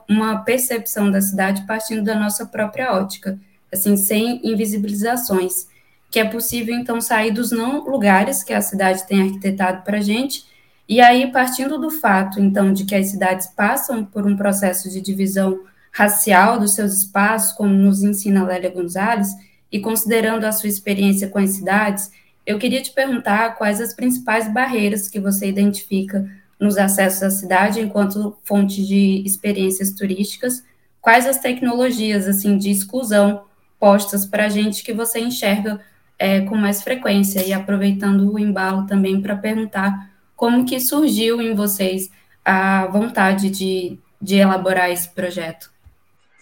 uma 0.08 0.44
percepção 0.44 1.10
da 1.10 1.20
cidade 1.20 1.66
partindo 1.66 2.04
da 2.04 2.14
nossa 2.14 2.46
própria 2.46 2.92
ótica, 2.92 3.38
assim, 3.72 3.96
sem 3.96 4.40
invisibilizações 4.46 5.66
que 6.14 6.20
é 6.20 6.24
possível 6.24 6.76
então 6.76 7.00
sair 7.00 7.32
dos 7.32 7.50
não 7.50 7.82
lugares 7.90 8.44
que 8.44 8.52
a 8.52 8.60
cidade 8.60 9.04
tem 9.04 9.22
arquitetado 9.22 9.82
para 9.82 9.98
a 9.98 10.00
gente, 10.00 10.44
e 10.88 11.00
aí 11.00 11.32
partindo 11.32 11.76
do 11.76 11.90
fato 11.90 12.40
então 12.40 12.72
de 12.72 12.84
que 12.84 12.94
as 12.94 13.08
cidades 13.08 13.48
passam 13.48 14.04
por 14.04 14.24
um 14.24 14.36
processo 14.36 14.88
de 14.88 15.00
divisão 15.00 15.58
racial 15.90 16.60
dos 16.60 16.72
seus 16.76 16.96
espaços, 16.98 17.50
como 17.56 17.74
nos 17.74 18.04
ensina 18.04 18.46
Lélia 18.46 18.70
Gonzalez, 18.70 19.26
e 19.72 19.80
considerando 19.80 20.44
a 20.44 20.52
sua 20.52 20.68
experiência 20.68 21.26
com 21.26 21.40
as 21.40 21.50
cidades, 21.50 22.12
Eu 22.46 22.58
queria 22.58 22.82
te 22.82 22.92
perguntar 22.92 23.56
quais 23.56 23.80
as 23.80 23.94
principais 23.94 24.52
barreiras 24.52 25.08
que 25.08 25.18
você 25.18 25.48
identifica 25.48 26.30
nos 26.60 26.76
acessos 26.76 27.22
à 27.22 27.30
cidade 27.30 27.80
enquanto 27.80 28.36
fonte 28.44 28.86
de 28.86 29.22
experiências 29.26 29.90
turísticas, 29.92 30.62
quais 31.00 31.26
as 31.26 31.38
tecnologias 31.38 32.28
assim 32.28 32.56
de 32.58 32.70
exclusão 32.70 33.44
postas 33.80 34.26
para 34.26 34.46
a 34.46 34.48
gente 34.48 34.84
que 34.84 34.92
você 34.92 35.18
enxerga 35.18 35.80
é, 36.24 36.40
com 36.40 36.56
mais 36.56 36.82
frequência 36.82 37.46
e 37.46 37.52
aproveitando 37.52 38.32
o 38.32 38.38
embalo 38.38 38.86
também 38.86 39.20
para 39.20 39.36
perguntar 39.36 40.10
como 40.34 40.64
que 40.64 40.80
surgiu 40.80 41.38
em 41.42 41.54
vocês 41.54 42.10
a 42.42 42.86
vontade 42.86 43.50
de, 43.50 43.98
de 44.20 44.36
elaborar 44.36 44.90
esse 44.90 45.06
projeto. 45.10 45.70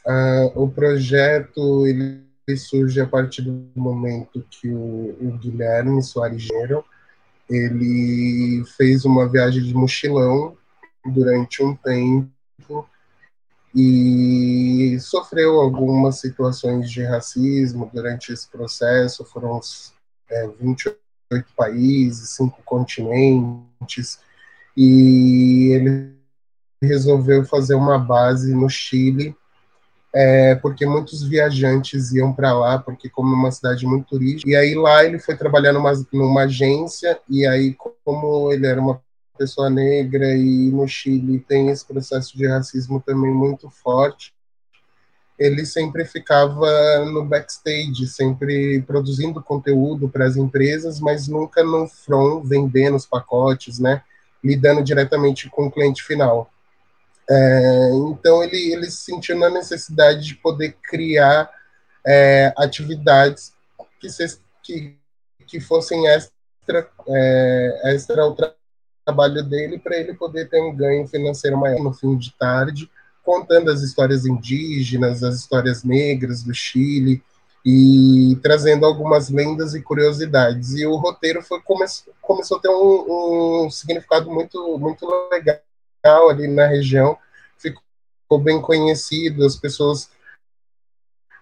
Uh, 0.06 0.62
o 0.62 0.68
projeto 0.68 1.84
ele 1.84 2.22
surge 2.56 3.00
a 3.00 3.06
partir 3.06 3.42
do 3.42 3.66
momento 3.74 4.44
que 4.48 4.68
o, 4.68 5.16
o 5.20 5.38
Guilherme 5.40 6.00
Soares 6.00 6.42
Gero, 6.42 6.84
ele 7.50 8.62
fez 8.76 9.04
uma 9.04 9.28
viagem 9.28 9.64
de 9.64 9.74
mochilão 9.74 10.56
durante 11.04 11.60
um 11.60 11.74
tempo 11.74 12.30
e 13.74 14.98
sofreu 15.00 15.60
algumas 15.60 16.20
situações 16.20 16.90
de 16.90 17.02
racismo 17.02 17.90
durante 17.92 18.32
esse 18.32 18.48
processo. 18.48 19.24
Foram 19.24 19.60
é, 20.30 20.48
28 20.60 20.98
países, 21.56 22.30
cinco 22.30 22.60
continentes, 22.64 24.20
e 24.76 25.70
ele 25.72 26.12
resolveu 26.82 27.44
fazer 27.44 27.74
uma 27.74 27.98
base 27.98 28.54
no 28.54 28.68
Chile 28.68 29.36
é, 30.14 30.54
porque 30.56 30.84
muitos 30.84 31.22
viajantes 31.22 32.12
iam 32.12 32.32
para 32.34 32.52
lá, 32.52 32.78
porque 32.78 33.08
como 33.08 33.34
é 33.34 33.38
uma 33.38 33.50
cidade 33.50 33.86
muito 33.86 34.06
turística. 34.08 34.50
E 34.50 34.54
aí 34.54 34.74
lá 34.74 35.04
ele 35.04 35.18
foi 35.18 35.34
trabalhar 35.36 35.72
numa, 35.72 35.92
numa 36.12 36.42
agência, 36.42 37.18
e 37.28 37.46
aí 37.46 37.74
como 38.04 38.52
ele 38.52 38.66
era 38.66 38.80
uma 38.80 39.00
pessoa 39.42 39.68
negra 39.68 40.36
e 40.36 40.70
no 40.70 40.86
Chile 40.86 41.40
tem 41.40 41.68
esse 41.68 41.84
processo 41.84 42.36
de 42.38 42.46
racismo 42.46 43.02
também 43.04 43.32
muito 43.32 43.68
forte, 43.68 44.32
ele 45.36 45.66
sempre 45.66 46.04
ficava 46.04 47.04
no 47.06 47.24
backstage, 47.24 48.06
sempre 48.06 48.80
produzindo 48.82 49.42
conteúdo 49.42 50.08
para 50.08 50.26
as 50.26 50.36
empresas, 50.36 51.00
mas 51.00 51.26
nunca 51.26 51.64
no 51.64 51.88
front 51.88 52.44
vendendo 52.44 52.94
os 52.94 53.04
pacotes, 53.04 53.80
né? 53.80 54.02
Lidando 54.44 54.84
diretamente 54.84 55.50
com 55.50 55.66
o 55.66 55.70
cliente 55.70 56.04
final. 56.04 56.48
É, 57.28 57.90
então 58.10 58.44
ele, 58.44 58.72
ele 58.72 58.88
se 58.90 59.04
sentiu 59.04 59.36
na 59.36 59.50
necessidade 59.50 60.24
de 60.24 60.36
poder 60.36 60.76
criar 60.82 61.50
é, 62.06 62.52
atividades 62.56 63.52
que, 63.98 64.08
se, 64.08 64.38
que, 64.62 64.96
que 65.46 65.58
fossem 65.60 66.06
extra, 66.06 66.88
é, 67.08 67.94
extra 67.94 68.22
trabalho 69.12 69.42
dele 69.42 69.78
para 69.78 69.96
ele 69.96 70.14
poder 70.14 70.48
ter 70.48 70.60
um 70.60 70.74
ganho 70.74 71.06
financeiro 71.06 71.56
maior 71.56 71.82
no 71.82 71.92
fim 71.92 72.16
de 72.16 72.32
tarde, 72.32 72.90
contando 73.22 73.70
as 73.70 73.82
histórias 73.82 74.24
indígenas, 74.24 75.22
as 75.22 75.36
histórias 75.36 75.84
negras 75.84 76.42
do 76.42 76.54
Chile 76.54 77.22
e 77.64 78.36
trazendo 78.42 78.86
algumas 78.86 79.28
lendas 79.28 79.74
e 79.74 79.82
curiosidades. 79.82 80.72
E 80.74 80.86
o 80.86 80.96
roteiro 80.96 81.42
foi 81.42 81.60
come 81.60 81.84
começou 82.20 82.56
a 82.56 82.60
ter 82.60 82.68
um, 82.68 83.66
um 83.66 83.70
significado 83.70 84.30
muito 84.30 84.78
muito 84.78 85.06
legal 85.30 86.30
ali 86.30 86.48
na 86.48 86.66
região, 86.66 87.16
ficou 87.58 88.40
bem 88.42 88.60
conhecido, 88.60 89.44
as 89.44 89.56
pessoas 89.56 90.10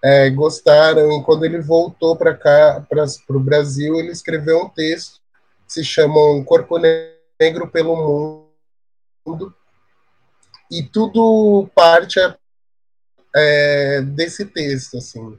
é, 0.03 0.29
gostaram, 0.31 1.12
e 1.12 1.23
quando 1.25 1.45
ele 1.45 1.61
voltou 1.61 2.17
para 2.17 2.35
cá, 2.35 2.85
para 2.89 3.07
o 3.37 3.41
Brasil, 3.41 3.97
ele 3.97 4.11
escreveu 4.11 4.59
um 4.62 4.69
texto 4.69 5.21
que 5.67 5.75
se 5.75 5.85
chama 5.85 6.19
Um 6.33 6.43
Corpo 6.43 6.77
pelo 7.73 7.97
Mundo, 9.25 9.55
e 10.71 10.83
tudo 10.83 11.69
parte 11.75 12.21
é, 13.35 14.03
desse 14.03 14.45
texto, 14.45 14.99
assim. 14.99 15.39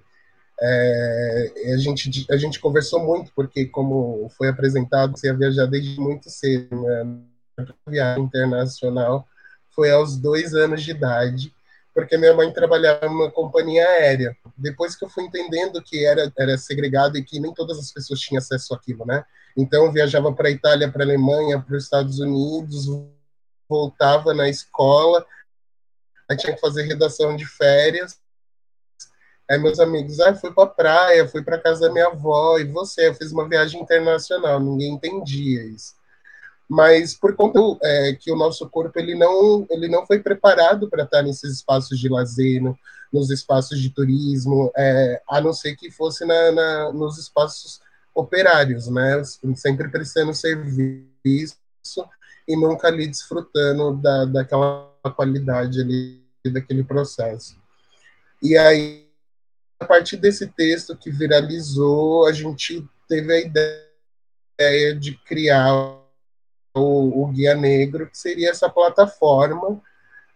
É, 0.59 1.73
a, 1.73 1.77
gente, 1.77 2.25
a 2.29 2.37
gente 2.37 2.59
conversou 2.59 2.99
muito, 3.03 3.31
porque 3.35 3.65
como 3.65 4.29
foi 4.37 4.49
apresentado, 4.49 5.17
você 5.17 5.27
ia 5.27 5.37
viajar 5.37 5.65
desde 5.67 5.99
muito 5.99 6.29
cedo, 6.29 6.81
né? 6.81 7.19
viagem 7.87 8.23
internacional 8.23 9.27
foi 9.69 9.91
aos 9.91 10.17
dois 10.17 10.53
anos 10.53 10.83
de 10.83 10.91
idade, 10.91 11.53
porque 11.93 12.17
minha 12.17 12.33
mãe 12.33 12.51
trabalhava 12.51 13.07
numa 13.07 13.31
companhia 13.31 13.85
aérea. 13.85 14.35
Depois 14.57 14.95
que 14.95 15.05
eu 15.05 15.09
fui 15.09 15.23
entendendo 15.23 15.81
que 15.81 16.05
era, 16.05 16.31
era 16.37 16.57
segregado 16.57 17.17
e 17.17 17.23
que 17.23 17.39
nem 17.39 17.53
todas 17.53 17.77
as 17.77 17.91
pessoas 17.91 18.19
tinham 18.19 18.39
acesso 18.39 18.73
àquilo, 18.73 19.05
né? 19.05 19.23
Então 19.57 19.85
eu 19.85 19.91
viajava 19.91 20.31
para 20.33 20.47
a 20.47 20.51
Itália, 20.51 20.91
para 20.91 21.03
a 21.03 21.05
Alemanha, 21.05 21.59
para 21.59 21.75
os 21.75 21.83
Estados 21.83 22.19
Unidos, 22.19 22.87
voltava 23.67 24.33
na 24.33 24.49
escola, 24.49 25.25
aí 26.29 26.37
tinha 26.37 26.53
que 26.53 26.61
fazer 26.61 26.83
redação 26.83 27.35
de 27.35 27.45
férias. 27.45 28.19
Aí 29.49 29.57
meus 29.57 29.79
amigos, 29.79 30.19
ah, 30.19 30.33
fui 30.33 30.51
para 30.53 30.63
a 30.63 30.67
praia, 30.67 31.27
fui 31.27 31.43
para 31.43 31.59
casa 31.59 31.81
da 31.81 31.91
minha 31.91 32.07
avó, 32.07 32.57
e 32.57 32.65
você? 32.65 33.07
Eu 33.07 33.15
fiz 33.15 33.31
uma 33.31 33.47
viagem 33.47 33.81
internacional, 33.81 34.59
ninguém 34.59 34.93
entendia 34.93 35.63
isso 35.65 36.01
mas 36.71 37.13
por 37.13 37.35
conta 37.35 37.59
é, 37.83 38.13
que 38.13 38.31
o 38.31 38.35
nosso 38.37 38.69
corpo 38.69 38.97
ele 38.97 39.13
não 39.13 39.67
ele 39.69 39.89
não 39.89 40.05
foi 40.05 40.19
preparado 40.19 40.89
para 40.89 41.03
estar 41.03 41.21
nesses 41.21 41.55
espaços 41.55 41.99
de 41.99 42.07
lazer, 42.07 42.63
no, 42.63 42.79
nos 43.11 43.29
espaços 43.29 43.77
de 43.77 43.89
turismo, 43.89 44.71
é, 44.77 45.21
a 45.27 45.41
não 45.41 45.51
ser 45.51 45.75
que 45.75 45.91
fosse 45.91 46.23
na, 46.23 46.51
na, 46.53 46.93
nos 46.93 47.17
espaços 47.17 47.81
operários, 48.13 48.87
né? 48.87 49.21
Sempre 49.55 49.89
prestando 49.89 50.33
serviço 50.33 51.57
e 52.47 52.55
nunca 52.55 52.87
ali 52.87 53.07
desfrutando 53.07 53.95
da, 53.97 54.25
daquela 54.25 54.93
qualidade 55.15 55.81
ali 55.81 56.21
daquele 56.45 56.83
processo. 56.83 57.55
E 58.41 58.57
aí, 58.57 59.07
a 59.79 59.85
partir 59.85 60.17
desse 60.17 60.47
texto 60.47 60.97
que 60.97 61.11
viralizou, 61.11 62.25
a 62.25 62.33
gente 62.33 62.83
teve 63.07 63.33
a 63.33 63.39
ideia 63.39 64.95
de 64.95 65.15
criar 65.25 65.73
o, 66.73 67.23
o 67.23 67.27
Guia 67.27 67.55
Negro, 67.55 68.09
que 68.09 68.17
seria 68.17 68.49
essa 68.49 68.69
plataforma 68.69 69.81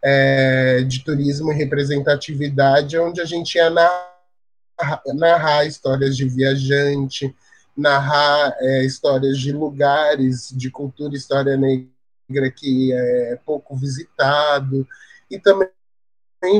é, 0.03 0.83
de 0.83 1.03
turismo 1.03 1.51
e 1.51 1.55
representatividade, 1.55 2.97
onde 2.99 3.21
a 3.21 3.25
gente 3.25 3.55
ia 3.55 3.69
narrar, 3.69 5.01
narrar 5.15 5.65
histórias 5.65 6.15
de 6.15 6.27
viajante, 6.27 7.35
narrar 7.75 8.55
é, 8.59 8.85
histórias 8.85 9.37
de 9.37 9.51
lugares 9.51 10.49
de 10.55 10.71
cultura 10.71 11.13
e 11.13 11.17
história 11.17 11.57
negra 11.57 12.51
que 12.55 12.93
é 12.93 13.39
pouco 13.45 13.75
visitado, 13.75 14.87
e 15.29 15.39
também 15.39 15.69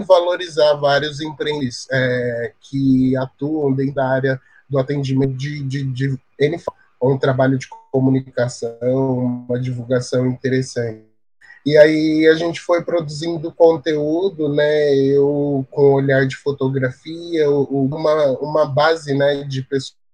valorizar 0.06 0.74
vários 0.76 1.22
empreendedores 1.22 1.88
é, 1.92 2.54
que 2.60 3.16
atuam 3.18 3.74
dentro 3.74 3.96
da 3.96 4.08
área 4.08 4.42
do 4.70 4.80
atendimento 4.80 5.34
de, 5.34 5.64
de, 5.64 5.84
de, 5.84 6.18
de 6.18 6.64
um 7.02 7.18
trabalho 7.18 7.58
de 7.58 7.68
comunicação, 7.92 8.78
uma 9.48 9.60
divulgação 9.60 10.28
interessante. 10.28 11.06
E 11.66 11.78
aí 11.78 12.28
a 12.28 12.36
gente 12.36 12.62
foi 12.62 12.84
produzindo 12.84 13.52
conteúdo, 13.52 14.54
né? 14.54 14.96
Eu 14.96 15.66
com 15.72 15.94
olhar 15.94 16.26
de 16.28 16.36
fotografia, 16.36 17.50
uma, 17.50 18.38
uma 18.40 18.66
base, 18.68 19.16
né, 19.16 19.44
de 19.44 19.64
pessoas 19.64 20.05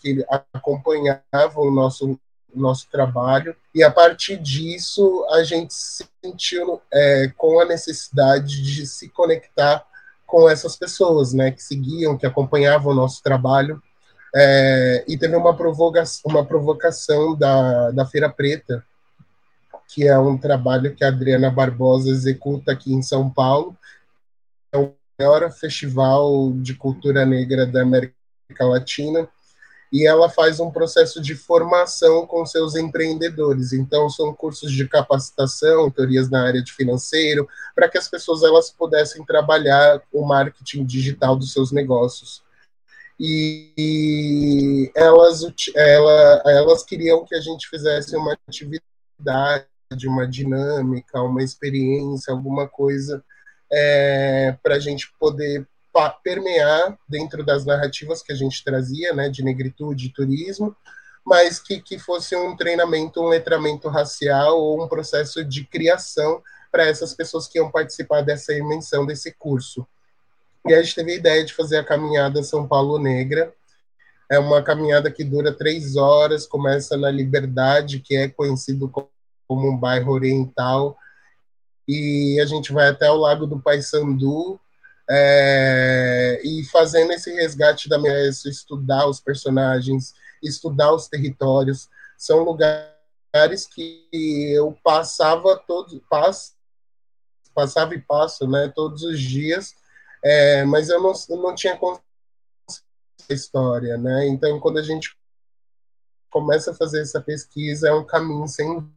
que 0.00 0.24
acompanhavam 0.52 1.64
o 1.64 1.70
nosso 1.70 2.18
nosso 2.54 2.86
trabalho 2.90 3.56
e 3.74 3.82
a 3.82 3.90
partir 3.90 4.36
disso 4.36 5.26
a 5.30 5.42
gente 5.42 5.72
se 5.72 6.06
sentiu 6.22 6.82
é, 6.92 7.32
com 7.34 7.58
a 7.58 7.64
necessidade 7.64 8.62
de 8.62 8.86
se 8.86 9.08
conectar 9.08 9.82
com 10.26 10.46
essas 10.48 10.76
pessoas, 10.76 11.32
né, 11.32 11.50
que 11.50 11.62
seguiam, 11.62 12.16
que 12.16 12.26
acompanhavam 12.26 12.92
o 12.92 12.94
nosso 12.94 13.22
trabalho 13.22 13.82
é, 14.34 15.04
e 15.06 15.18
teve 15.18 15.36
uma 15.36 15.54
provocação, 15.54 16.22
uma 16.24 16.44
provocação 16.44 17.36
da, 17.36 17.90
da 17.90 18.06
Feira 18.06 18.30
Preta, 18.30 18.84
que 19.88 20.08
é 20.08 20.18
um 20.18 20.38
trabalho 20.38 20.94
que 20.94 21.04
a 21.04 21.08
Adriana 21.08 21.50
Barbosa 21.50 22.08
executa 22.08 22.72
aqui 22.72 22.94
em 22.94 23.02
São 23.02 23.28
Paulo. 23.28 23.76
É 24.72 24.78
o 24.78 24.94
maior 25.20 25.50
festival 25.52 26.50
de 26.54 26.74
cultura 26.74 27.26
negra 27.26 27.66
da 27.66 27.82
América 27.82 28.14
Latina. 28.60 29.28
E 29.92 30.06
ela 30.06 30.30
faz 30.30 30.58
um 30.58 30.70
processo 30.70 31.20
de 31.20 31.34
formação 31.34 32.26
com 32.26 32.46
seus 32.46 32.74
empreendedores. 32.74 33.74
Então, 33.74 34.08
são 34.08 34.32
cursos 34.34 34.72
de 34.72 34.88
capacitação, 34.88 35.90
teorias 35.90 36.30
na 36.30 36.42
área 36.46 36.62
de 36.62 36.72
financeiro, 36.72 37.46
para 37.74 37.88
que 37.88 37.98
as 37.98 38.08
pessoas 38.08 38.42
elas 38.42 38.70
pudessem 38.70 39.24
trabalhar 39.24 40.02
o 40.10 40.24
marketing 40.24 40.84
digital 40.84 41.36
dos 41.36 41.52
seus 41.52 41.70
negócios 41.72 42.42
e 43.24 44.90
elas, 44.96 45.42
ela, 45.76 46.42
elas 46.44 46.82
queriam 46.82 47.24
que 47.24 47.36
a 47.36 47.40
gente 47.40 47.68
fizesse 47.68 48.16
uma 48.16 48.36
atividade, 48.48 49.68
uma 50.06 50.26
dinâmica, 50.26 51.22
uma 51.22 51.40
experiência, 51.40 52.32
alguma 52.32 52.66
coisa 52.66 53.24
é, 53.70 54.56
para 54.60 54.74
a 54.74 54.78
gente 54.80 55.12
poder 55.20 55.66
permear 56.22 56.98
dentro 57.08 57.44
das 57.44 57.64
narrativas 57.64 58.22
que 58.22 58.32
a 58.32 58.36
gente 58.36 58.64
trazia, 58.64 59.12
né, 59.12 59.28
de 59.28 59.42
negritude 59.42 60.06
e 60.06 60.12
turismo, 60.12 60.74
mas 61.24 61.60
que, 61.60 61.80
que 61.80 61.98
fosse 61.98 62.34
um 62.34 62.56
treinamento, 62.56 63.20
um 63.20 63.28
letramento 63.28 63.88
racial 63.88 64.58
ou 64.58 64.82
um 64.82 64.88
processo 64.88 65.44
de 65.44 65.64
criação 65.64 66.42
para 66.70 66.86
essas 66.86 67.14
pessoas 67.14 67.46
que 67.46 67.58
iam 67.58 67.70
participar 67.70 68.22
dessa 68.22 68.52
imersão, 68.52 69.06
desse 69.06 69.32
curso. 69.32 69.86
E 70.66 70.72
a 70.72 70.82
gente 70.82 70.94
teve 70.94 71.12
a 71.12 71.16
ideia 71.16 71.44
de 71.44 71.52
fazer 71.52 71.78
a 71.78 71.84
caminhada 71.84 72.42
São 72.42 72.66
Paulo 72.66 72.98
Negra. 72.98 73.52
É 74.30 74.38
uma 74.38 74.62
caminhada 74.62 75.10
que 75.10 75.22
dura 75.22 75.52
três 75.52 75.96
horas, 75.96 76.46
começa 76.46 76.96
na 76.96 77.10
Liberdade, 77.10 78.00
que 78.00 78.16
é 78.16 78.28
conhecido 78.28 78.88
como 78.88 79.68
um 79.68 79.76
bairro 79.76 80.12
oriental, 80.12 80.96
e 81.86 82.40
a 82.40 82.46
gente 82.46 82.72
vai 82.72 82.88
até 82.88 83.10
o 83.10 83.16
Lago 83.16 83.46
do 83.46 83.60
Paissandu, 83.60 84.58
é, 85.10 86.40
e 86.44 86.64
fazendo 86.64 87.12
esse 87.12 87.32
resgate 87.32 87.88
da 87.88 87.98
minha 87.98 88.28
estudar 88.28 89.06
os 89.06 89.20
personagens, 89.20 90.14
estudar 90.42 90.92
os 90.92 91.08
territórios, 91.08 91.88
são 92.16 92.42
lugares 92.42 93.66
que 93.66 94.08
eu 94.12 94.76
passava 94.82 95.56
todos, 95.56 96.00
pass, 96.08 96.54
passava 97.54 97.94
e 97.94 98.00
passo, 98.00 98.46
né, 98.46 98.72
todos 98.74 99.02
os 99.02 99.20
dias, 99.20 99.74
é, 100.24 100.64
mas 100.64 100.88
eu 100.88 101.02
não, 101.02 101.12
não 101.30 101.54
tinha 101.54 101.78
história, 103.28 103.96
né? 103.96 104.28
Então, 104.28 104.58
quando 104.60 104.78
a 104.78 104.82
gente 104.82 105.16
começa 106.30 106.70
a 106.70 106.74
fazer 106.74 107.02
essa 107.02 107.20
pesquisa, 107.20 107.88
é 107.88 107.92
um 107.92 108.04
caminho 108.04 108.46
sem 108.46 108.88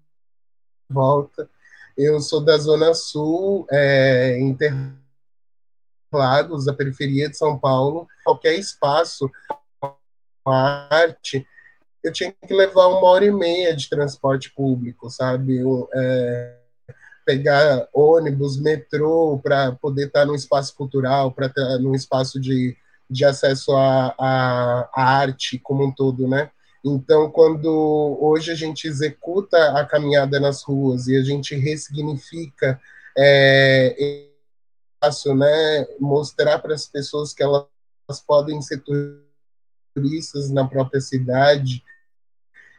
volta. 0.90 1.50
Eu 1.98 2.20
sou 2.20 2.42
da 2.42 2.58
Zona 2.58 2.94
Sul, 2.94 3.66
é, 3.70 4.40
Interlagos, 6.16 6.66
da 6.66 6.74
periferia 6.74 7.30
de 7.30 7.38
São 7.38 7.58
Paulo. 7.60 8.08
Qualquer 8.24 8.58
espaço, 8.58 9.30
arte, 10.46 11.46
eu 12.04 12.12
tinha 12.12 12.32
que 12.32 12.54
levar 12.54 12.88
uma 12.88 13.06
hora 13.06 13.26
e 13.26 13.32
meia 13.32 13.76
de 13.76 13.90
transporte 13.90 14.54
público, 14.54 15.10
sabe? 15.10 15.62
É, 15.94 16.56
pegar 17.26 17.88
ônibus, 17.94 18.60
metrô, 18.60 19.40
para 19.44 19.74
poder 19.74 20.08
estar 20.08 20.26
no 20.26 20.36
espaço 20.36 20.76
cultural, 20.76 21.32
para 21.32 21.48
estar 21.48 21.80
no 21.80 21.96
espaço 21.96 22.40
de, 22.40 22.78
de 23.10 23.26
acesso 23.26 23.76
à, 23.76 24.16
à, 24.18 24.90
à, 24.94 25.18
arte 25.18 25.60
como 25.60 25.86
um 25.86 25.92
todo, 25.92 26.28
né? 26.28 26.50
Então, 26.84 27.32
quando 27.32 28.20
hoje 28.22 28.52
a 28.52 28.56
gente 28.56 28.88
executa 28.88 29.58
a 29.78 29.84
caminhada 29.84 30.40
nas 30.40 30.62
ruas 30.62 31.08
e 31.08 31.18
a 31.18 31.24
gente 31.24 31.56
ressignifica 31.56 32.80
é, 33.18 34.25
isso, 35.10 35.34
né, 35.36 35.86
mostrar 36.00 36.60
para 36.60 36.74
as 36.74 36.86
pessoas 36.86 37.34
que 37.34 37.44
elas 37.44 37.68
podem 38.26 38.62
ser 38.62 38.84
turistas 39.94 40.50
na 40.52 40.68
própria 40.68 41.02
cidade, 41.02 41.84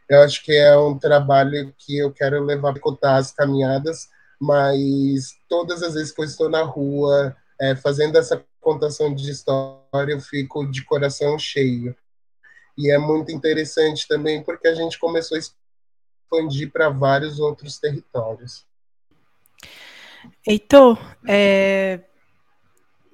eu 0.09 0.23
acho 0.23 0.45
que 0.45 0.52
é 0.52 0.76
um 0.78 0.99
trabalho 0.99 1.75
que 1.78 1.99
eu 1.99 2.12
quero 2.12 2.45
levar 2.45 2.73
para 2.73 2.83
contar 2.83 3.16
as 3.16 3.33
caminhadas 3.33 4.09
mas 4.40 5.38
todas 5.49 5.83
as 5.83 5.95
vezes 5.95 6.12
que 6.12 6.21
eu 6.21 6.25
estou 6.25 6.49
na 6.49 6.62
rua 6.62 7.37
é, 7.61 7.75
fazendo 7.75 8.16
essa 8.18 8.45
contação 8.61 9.14
de 9.14 9.30
história, 9.30 10.12
eu 10.12 10.21
fico 10.21 10.71
de 10.71 10.85
coração 10.85 11.38
cheio. 11.38 11.97
E 12.76 12.90
é 12.90 12.99
muito 12.99 13.33
interessante 13.33 14.06
também 14.06 14.42
porque 14.42 14.68
a 14.68 14.75
gente 14.75 14.99
começou 14.99 15.37
a 15.37 15.40
expandir 15.40 16.71
para 16.71 16.90
vários 16.90 17.40
outros 17.40 17.78
territórios. 17.78 18.66
Heitor, 20.47 20.99
é... 21.26 22.00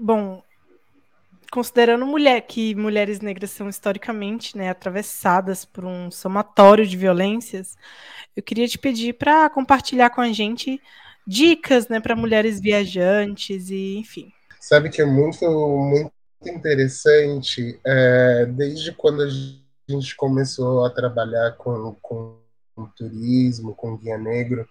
bom, 0.02 0.42
considerando 1.50 2.04
mulher 2.04 2.40
que 2.40 2.74
mulheres 2.74 3.20
negras 3.20 3.50
são 3.50 3.68
historicamente 3.68 4.56
né, 4.56 4.68
atravessadas 4.68 5.64
por 5.64 5.84
um 5.84 6.10
somatório 6.10 6.84
de 6.84 6.96
violências, 6.96 7.76
eu 8.34 8.42
queria 8.42 8.66
te 8.66 8.78
pedir 8.78 9.12
para 9.12 9.48
compartilhar 9.48 10.10
com 10.10 10.20
a 10.20 10.32
gente 10.32 10.80
dicas 11.24 11.86
né, 11.86 12.00
para 12.00 12.16
mulheres 12.16 12.60
viajantes 12.60 13.70
e 13.70 13.96
enfim. 13.96 14.32
Sabe 14.60 14.90
que 14.90 15.00
é 15.00 15.04
muito, 15.04 15.44
muito 15.48 16.12
interessante, 16.44 17.78
é, 17.86 18.46
desde 18.46 18.90
quando 18.92 19.22
a 19.22 19.28
gente 19.88 20.16
começou 20.16 20.84
a 20.84 20.90
trabalhar 20.90 21.52
com, 21.52 21.94
com, 22.02 22.40
turismo, 22.96 23.74
com 23.74 23.96
guia 23.96 24.18
negro, 24.18 24.68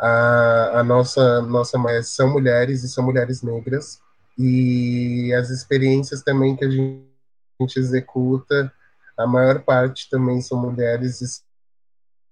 a, 0.00 0.80
a 0.80 0.84
nossa, 0.84 1.40
nossa 1.42 1.78
são 2.02 2.32
mulheres 2.32 2.82
e 2.82 2.88
são 2.88 3.04
mulheres 3.04 3.42
negras, 3.42 4.00
e 4.38 5.32
as 5.34 5.50
experiências 5.50 6.22
também 6.22 6.54
que 6.54 6.64
a 6.64 6.70
gente, 6.70 7.08
executa, 7.76 8.72
a 9.16 9.26
maior 9.26 9.60
parte 9.64 10.08
também 10.08 10.40
são 10.40 10.60
mulheres 10.60 11.42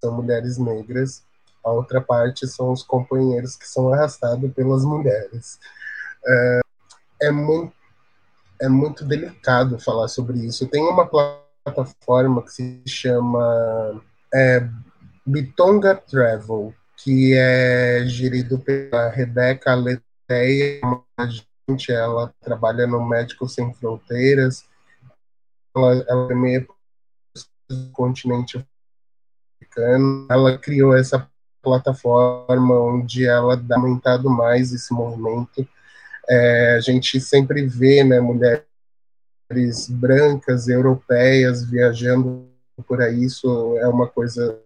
são 0.01 0.14
mulheres 0.14 0.57
negras, 0.57 1.25
a 1.64 1.73
outra 1.73 2.01
parte 2.01 2.47
são 2.47 2.71
os 2.71 2.83
companheiros 2.83 3.57
que 3.57 3.66
são 3.66 3.92
arrastados 3.92 4.53
pelas 4.53 4.85
mulheres. 4.85 5.59
É, 6.25 6.61
é, 7.23 7.31
muito, 7.33 7.73
é 8.61 8.69
muito 8.69 9.05
delicado 9.05 9.79
falar 9.81 10.07
sobre 10.07 10.38
isso. 10.38 10.69
Tem 10.69 10.83
uma 10.83 11.09
plataforma 11.09 12.42
que 12.42 12.53
se 12.53 12.83
chama 12.87 14.01
é, 14.33 14.69
Bitonga 15.27 15.97
Travel, 15.97 16.73
que 16.97 17.35
é 17.35 18.05
gerido 18.07 18.59
pela 18.59 19.09
Rebeca 19.09 19.75
Leteia, 19.75 20.81
gente, 21.29 21.46
ela 21.90 22.33
trabalha 22.40 22.87
no 22.87 23.05
Médicos 23.07 23.55
Sem 23.55 23.74
Fronteiras, 23.74 24.64
ela, 25.74 26.05
ela 26.09 26.33
é 26.33 26.35
meio 26.35 26.68
do 27.68 27.90
continente 27.90 28.64
africano, 29.61 30.26
ela 30.31 30.57
criou 30.57 30.96
essa 30.96 31.29
plataforma 31.61 32.79
onde 32.81 33.26
ela 33.26 33.57
dá 33.57 33.76
aumentado 33.76 34.31
mais 34.31 34.72
esse 34.72 34.94
movimento. 34.94 35.68
É, 36.29 36.76
a 36.76 36.81
gente 36.81 37.20
sempre 37.20 37.66
vê 37.66 38.05
né, 38.05 38.20
mulheres 38.20 38.64
brancas, 39.90 40.68
europeias, 40.68 41.68
viajando 41.68 42.48
por 42.87 43.00
aí, 43.00 43.24
isso 43.24 43.76
é 43.79 43.88
uma 43.88 44.07
coisa 44.07 44.61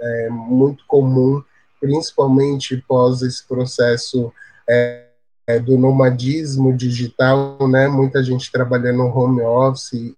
é, 0.00 0.28
muito 0.30 0.84
comum, 0.86 1.42
principalmente 1.80 2.82
pós 2.88 3.22
esse 3.22 3.46
processo 3.46 4.32
é, 4.68 5.07
é 5.48 5.58
do 5.58 5.76
nomadismo 5.76 6.76
digital, 6.76 7.58
né? 7.68 7.88
Muita 7.88 8.22
gente 8.22 8.52
trabalhando 8.52 9.02
home 9.02 9.42
office 9.42 10.14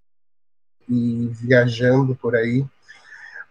e 0.87 1.27
viajando 1.33 2.15
por 2.15 2.35
aí 2.35 2.63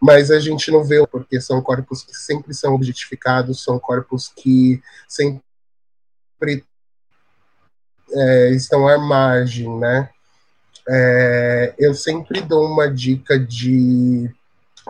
mas 0.01 0.31
a 0.31 0.41
gente 0.41 0.71
não 0.71 0.83
vê, 0.83 1.07
porque 1.07 1.39
são 1.41 1.61
corpos 1.61 2.03
que 2.03 2.15
sempre 2.17 2.55
são 2.55 2.75
objetificados, 2.75 3.63
são 3.63 3.79
corpos 3.79 4.29
que 4.29 4.83
sempre 5.07 6.65
é, 8.11 8.51
estão 8.53 8.89
à 8.89 8.97
margem, 8.97 9.69
né? 9.79 10.09
É, 10.89 11.75
eu 11.79 11.93
sempre 11.93 12.41
dou 12.41 12.67
uma 12.67 12.91
dica 12.91 13.39
de 13.39 14.35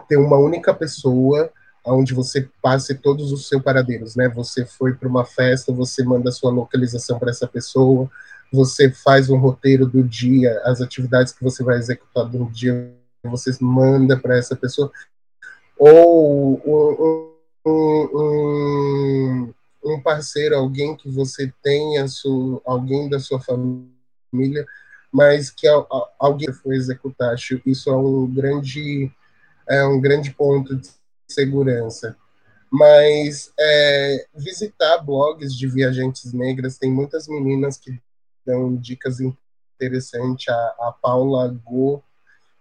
ter 0.09 0.17
uma 0.17 0.39
única 0.39 0.73
pessoa 0.73 1.53
onde 1.87 2.15
você 2.15 2.49
passe 2.63 2.95
todos 2.95 3.33
os 3.33 3.49
seus 3.49 3.63
paradeiros, 3.63 4.17
né? 4.17 4.29
Você 4.29 4.67
foi 4.67 4.95
para 4.95 5.09
uma 5.09 5.25
festa, 5.25 5.73
você 5.73 6.05
manda 6.05 6.31
sua 6.31 6.51
localização 6.51 7.19
para 7.19 7.31
essa 7.31 7.47
pessoa, 7.47 8.11
você 8.53 8.91
faz 8.91 9.31
um 9.31 9.39
roteiro 9.39 9.87
do 9.87 10.03
dia, 10.03 10.61
as 10.65 10.81
atividades 10.81 11.33
que 11.33 11.43
você 11.43 11.63
vai 11.63 11.79
executar 11.79 12.27
no 12.31 12.51
dia 12.51 12.95
você 13.29 13.55
manda 13.61 14.19
para 14.19 14.39
essa 14.39 14.57
pessoa, 14.57 14.91
ou 15.79 16.61
um, 16.65 17.35
um, 17.67 19.55
um, 19.85 20.01
parceiro, 20.01 20.57
alguém 20.57 20.97
que 20.97 21.11
você 21.11 21.53
tenha, 21.63 22.07
su, 22.09 22.63
alguém 22.65 23.09
da 23.09 23.19
sua 23.19 23.41
família, 23.41 24.65
mas 25.13 25.51
que 25.51 25.67
alguém 26.19 26.53
foi 26.53 26.77
executar. 26.77 27.35
Acho 27.35 27.61
isso 27.67 27.91
é 27.91 27.97
um 27.97 28.27
grande, 28.27 29.11
é 29.69 29.85
um 29.85 30.01
grande 30.01 30.31
ponto 30.31 30.77
de 30.77 30.89
segurança. 31.33 32.17
Mas 32.71 33.53
é, 33.59 34.27
visitar 34.35 34.99
blogs 34.99 35.57
de 35.57 35.67
viajantes 35.67 36.33
negras, 36.33 36.79
tem 36.79 36.91
muitas 36.91 37.27
meninas 37.27 37.77
que 37.77 38.01
dão 38.47 38.77
dicas 38.77 39.19
interessantes. 39.21 40.49
A, 40.49 40.55
a 40.55 40.95
Paula 41.03 41.49
Go, 41.65 42.03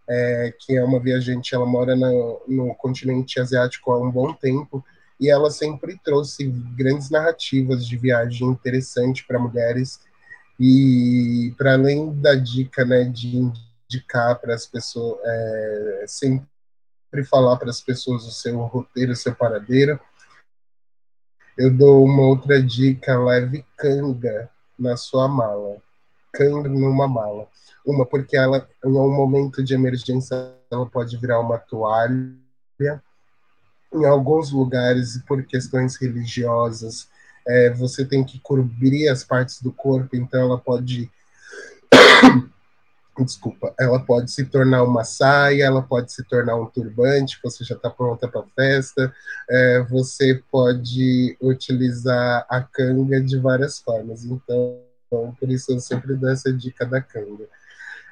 é, 0.10 0.53
que 0.60 0.75
é 0.75 0.84
uma 0.84 0.99
viajante, 0.99 1.53
ela 1.53 1.65
mora 1.65 1.95
no, 1.95 2.73
continente 2.79 3.39
asiático 3.39 3.91
há 3.91 4.01
um 4.01 4.12
bom 4.12 4.34
tempo, 4.34 4.84
e 5.19 5.29
ela 5.29 5.51
sempre 5.51 5.99
trouxe 6.03 6.47
grandes 6.75 7.12
narrativas 7.12 7.86
de 7.86 7.97
viagem 7.97 8.47
interessante 8.47 9.25
para 9.27 9.38
mulheres, 9.38 9.99
e 10.60 11.53
para 11.58 11.73
além 11.73 12.12
da 12.19 12.34
dica 12.34 12.84
né, 12.84 13.03
de 13.03 13.51
indicar 13.89 14.39
para 14.39 14.55
as 14.55 14.65
pessoas, 14.65 15.19
é, 15.23 16.05
sempre 16.08 16.47
falar 17.26 17.58
para 17.58 17.69
as 17.69 17.82
pessoas 17.82 18.26
o 18.26 18.32
seu 18.32 18.58
roteiro, 18.60 19.12
o 19.12 19.15
seu 19.15 19.36
paradeiro, 19.36 20.00
eu 21.60 21.69
dou 21.69 22.06
uma 22.06 22.24
outra 22.24 22.63
dica, 22.63 23.19
leve 23.19 23.65
canga 23.76 24.50
na 24.78 24.95
sua 24.95 25.28
mala. 25.28 25.76
canga 26.32 26.69
numa 26.69 27.06
mala. 27.06 27.50
Uma, 27.86 28.06
porque 28.06 28.38
ela, 28.38 28.65
em 28.86 28.88
um 28.89 29.13
momento 29.13 29.62
de 29.62 29.74
emergência, 29.74 30.56
ela 30.72 30.86
pode 30.86 31.17
virar 31.17 31.39
uma 31.41 31.58
toalha. 31.58 32.34
Em 33.93 34.06
alguns 34.06 34.52
lugares, 34.52 35.22
por 35.28 35.43
questões 35.43 35.98
religiosas, 35.98 37.10
é, 37.45 37.72
você 37.72 38.06
tem 38.06 38.24
que 38.24 38.39
cobrir 38.39 39.10
as 39.10 39.26
partes 39.26 39.62
do 39.62 39.74
corpo, 39.74 40.15
então 40.15 40.39
ela 40.39 40.58
pode. 40.58 41.12
Desculpa, 43.19 43.73
ela 43.77 43.99
pode 43.99 44.32
se 44.32 44.45
tornar 44.45 44.84
uma 44.84 45.03
saia, 45.03 45.65
ela 45.65 45.82
pode 45.82 46.12
se 46.13 46.23
tornar 46.23 46.55
um 46.55 46.65
turbante, 46.65 47.39
você 47.43 47.63
já 47.65 47.75
está 47.75 47.89
pronta 47.89 48.27
para 48.27 48.43
festa. 48.55 49.13
É, 49.49 49.84
você 49.89 50.41
pode 50.49 51.38
utilizar 51.41 52.45
a 52.49 52.62
canga 52.62 53.21
de 53.21 53.38
várias 53.38 53.79
formas. 53.79 54.23
Então, 54.23 54.79
por 55.10 55.49
isso 55.49 55.73
eu 55.73 55.79
sempre 55.79 56.15
dou 56.15 56.29
essa 56.29 56.51
dica 56.53 56.86
da 56.86 57.01
canga. 57.01 57.45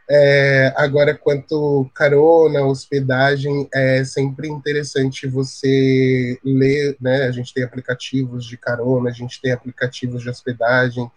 É, 0.10 0.74
agora, 0.78 1.14
quanto 1.14 1.90
carona, 1.94 2.64
hospedagem, 2.66 3.68
é 3.74 4.06
sempre 4.06 4.48
interessante 4.48 5.28
você 5.28 6.40
ler, 6.44 6.96
né? 7.00 7.24
A 7.24 7.32
gente 7.32 7.54
tem 7.54 7.64
aplicativos 7.64 8.46
de 8.46 8.58
carona, 8.58 9.10
a 9.10 9.14
gente 9.14 9.42
tem 9.42 9.52
aplicativos 9.52 10.22
de 10.22 10.30
hospedagem, 10.30 11.12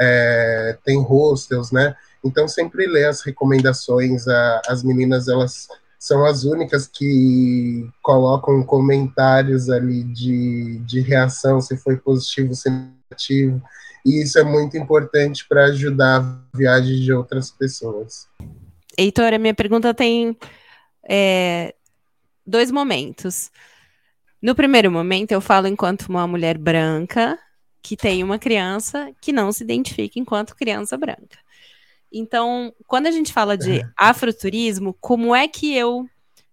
é, 0.00 0.78
tem 0.84 1.00
hostels, 1.00 1.72
né? 1.72 1.96
Então, 2.26 2.48
sempre 2.48 2.86
ler 2.86 3.06
as 3.06 3.22
recomendações. 3.22 4.26
A, 4.28 4.62
as 4.68 4.82
meninas, 4.82 5.28
elas 5.28 5.68
são 5.98 6.24
as 6.24 6.44
únicas 6.44 6.86
que 6.86 7.88
colocam 8.02 8.62
comentários 8.62 9.68
ali 9.68 10.04
de, 10.04 10.78
de 10.80 11.00
reação, 11.00 11.60
se 11.60 11.76
foi 11.76 11.96
positivo, 11.96 12.54
se 12.54 12.70
negativo 12.70 13.62
e 14.06 14.22
isso 14.22 14.38
é 14.38 14.44
muito 14.44 14.76
importante 14.76 15.44
para 15.48 15.64
ajudar 15.64 16.20
a 16.20 16.56
viagem 16.56 17.00
de 17.00 17.12
outras 17.12 17.50
pessoas. 17.50 18.28
Heitor, 18.96 19.34
a 19.34 19.38
minha 19.38 19.52
pergunta 19.52 19.92
tem 19.92 20.36
é, 21.08 21.74
dois 22.46 22.70
momentos. 22.70 23.50
No 24.40 24.54
primeiro 24.54 24.92
momento, 24.92 25.32
eu 25.32 25.40
falo 25.40 25.66
enquanto 25.66 26.02
uma 26.02 26.24
mulher 26.24 26.56
branca 26.56 27.36
que 27.82 27.96
tem 27.96 28.22
uma 28.22 28.38
criança 28.38 29.10
que 29.20 29.32
não 29.32 29.50
se 29.50 29.64
identifica 29.64 30.20
enquanto 30.20 30.54
criança 30.54 30.96
branca. 30.96 31.36
Então, 32.12 32.72
quando 32.86 33.06
a 33.06 33.10
gente 33.10 33.32
fala 33.32 33.56
de 33.56 33.80
é. 33.80 33.90
afroturismo, 33.96 34.94
como 35.00 35.34
é 35.34 35.48
que 35.48 35.74
eu, 35.74 36.08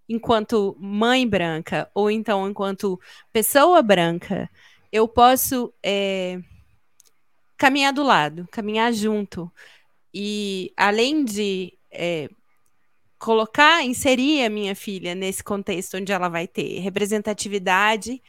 enquanto 0.08 0.76
mãe 0.80 1.28
branca, 1.28 1.90
ou 1.94 2.10
então 2.10 2.50
enquanto 2.50 3.00
pessoa 3.32 3.82
branca, 3.82 4.50
eu 4.92 5.08
posso 5.08 5.74
é, 5.82 6.40
caminhar 7.58 7.94
do 7.94 8.04
lado, 8.04 8.48
caminhar 8.52 8.92
junto. 8.94 9.52
E 10.14 10.72
além 10.78 11.24
de 11.24 11.74
é, 11.92 12.30
colocar, 13.18 13.84
inserir 13.84 14.44
a 14.44 14.50
minha 14.50 14.76
filha 14.76 15.16
nesse 15.16 15.44
contexto 15.44 15.98
onde 15.98 16.12
ela 16.12 16.28
vai 16.28 16.46
ter 16.48 16.80
representatividade 16.80 18.22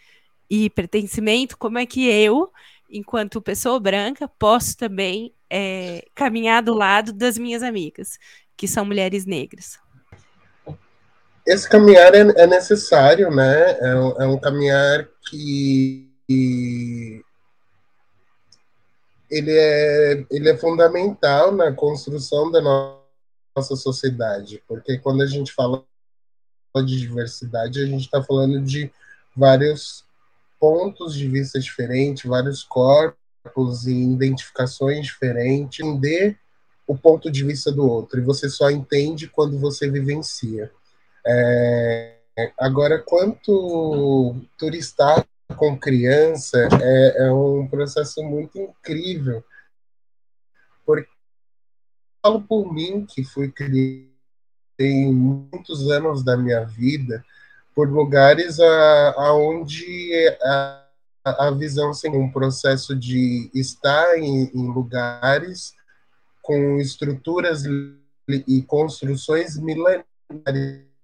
e 0.49 0.71
pertencimento, 0.71 1.59
como 1.59 1.79
é 1.79 1.85
que 1.85 2.07
eu, 2.07 2.53
enquanto 2.89 3.43
pessoa 3.43 3.81
branca, 3.81 4.29
posso 4.29 4.77
também 4.77 5.35
é, 5.57 6.05
caminhar 6.17 6.61
do 6.65 6.75
lado 6.75 7.13
das 7.13 7.39
minhas 7.39 7.63
amigas, 7.63 8.19
que 8.57 8.67
são 8.67 8.85
mulheres 8.85 9.25
negras? 9.25 9.79
Esse 11.47 11.69
caminhar 11.69 12.13
é, 12.13 12.21
é 12.21 12.47
necessário, 12.47 13.31
né? 13.31 13.79
É 13.79 13.95
um, 13.95 14.23
é 14.23 14.27
um 14.27 14.41
caminhar 14.41 15.09
que 15.31 16.11
ele 19.31 19.53
é, 19.53 20.27
ele 20.29 20.49
é 20.49 20.57
fundamental 20.57 21.53
na 21.53 21.71
construção 21.71 22.51
da 22.51 22.61
nossa 22.61 23.77
sociedade, 23.77 24.61
porque 24.67 24.99
quando 24.99 25.23
a 25.23 25.27
gente 25.27 25.53
fala 25.53 25.85
de 26.85 26.99
diversidade, 26.99 27.81
a 27.81 27.87
gente 27.87 28.07
está 28.07 28.21
falando 28.21 28.61
de 28.61 28.91
vários 29.37 30.05
pontos 30.59 31.15
de 31.15 31.29
vista 31.29 31.61
diferentes, 31.61 32.29
vários 32.29 32.65
corpos 32.65 33.24
e 33.87 34.13
identificações 34.13 35.07
diferentes, 35.07 35.81
entender 35.81 36.39
o 36.87 36.97
ponto 36.97 37.31
de 37.31 37.45
vista 37.45 37.73
do 37.73 37.89
outro, 37.89 38.21
e 38.21 38.25
você 38.25 38.49
só 38.49 38.71
entende 38.71 39.29
quando 39.29 39.59
você 39.59 39.91
vivencia. 39.91 40.71
É, 41.27 42.17
agora, 42.59 42.99
quanto 42.99 44.37
turistar 44.59 45.27
com 45.57 45.79
criança 45.79 46.69
é, 46.83 47.27
é 47.27 47.33
um 47.33 47.67
processo 47.67 48.23
muito 48.23 48.59
incrível. 48.59 49.43
Porque 50.85 51.09
falo 52.23 52.43
por 52.43 52.73
mim 52.73 53.07
que 53.07 53.25
fui 53.25 53.51
criado 53.51 54.13
em 54.79 55.13
muitos 55.13 55.91
anos 55.91 56.25
da 56.25 56.37
minha 56.37 56.65
vida 56.65 57.25
por 57.75 57.89
lugares 57.89 58.59
aonde 59.17 60.37
a, 60.43 60.45
a, 60.45 60.84
a 61.25 61.51
visão 61.51 61.93
sem 61.95 62.15
um 62.17 62.31
processo 62.31 62.95
de 62.95 63.51
estar 63.55 64.19
em, 64.19 64.51
em 64.55 64.73
lugares 64.73 65.73
com 66.43 66.79
estruturas 66.79 67.65
e 68.29 68.63
construções 68.63 69.57
milenares, 69.57 70.05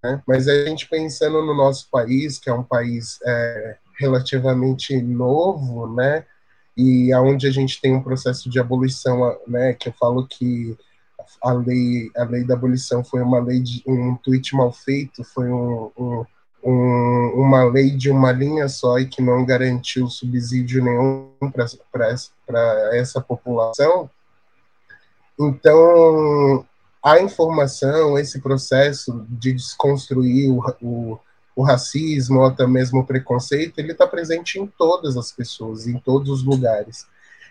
né? 0.03 0.23
mas 0.27 0.47
a 0.47 0.65
gente 0.67 0.89
pensando 0.89 1.45
no 1.45 1.55
nosso 1.55 1.89
país, 1.91 2.39
que 2.39 2.51
é 2.51 2.53
um 2.53 2.63
país 2.63 3.19
é, 3.25 3.77
relativamente 3.99 5.01
novo, 5.01 5.93
né? 5.95 6.25
E 6.77 7.13
aonde 7.13 7.47
a 7.47 7.51
gente 7.51 7.81
tem 7.81 7.95
um 7.95 8.03
processo 8.03 8.49
de 8.49 8.59
abolição, 8.59 9.39
né? 9.47 9.75
Que 9.75 9.89
eu 9.89 9.93
falo 9.93 10.27
que 10.27 10.77
a 11.43 11.53
lei, 11.53 12.11
a 12.17 12.25
lei 12.25 12.45
da 12.45 12.55
abolição 12.55 13.05
foi 13.05 13.21
uma 13.21 13.39
lei 13.39 13.61
de 13.61 13.83
um 13.87 14.17
tweet 14.17 14.55
mal 14.55 14.73
feito, 14.73 15.23
foi 15.23 15.51
um, 15.51 15.91
um, 15.97 16.25
um, 16.63 17.33
uma 17.35 17.65
lei 17.65 17.91
de 17.91 18.11
uma 18.11 18.33
linha 18.33 18.69
só 18.69 18.99
e 18.99 19.07
que 19.07 19.23
não 19.23 19.45
garantiu 19.45 20.09
subsídio 20.09 20.83
nenhum 20.83 21.31
para 21.53 22.97
essa 22.97 23.21
população. 23.21 24.11
Então, 25.39 26.67
a 27.03 27.21
informação, 27.21 28.19
esse 28.19 28.41
processo 28.41 29.27
de 29.29 29.53
desconstruir 29.53 30.51
o, 30.51 30.63
o 30.83 31.21
o 31.61 31.63
racismo 31.63 32.41
ou 32.41 32.47
até 32.47 32.67
mesmo 32.67 33.01
o 33.01 33.07
preconceito, 33.07 33.79
ele 33.79 33.93
está 33.93 34.07
presente 34.07 34.59
em 34.59 34.67
todas 34.67 35.17
as 35.17 35.31
pessoas, 35.31 35.87
em 35.87 35.99
todos 35.99 36.31
os 36.31 36.43
lugares. 36.43 37.07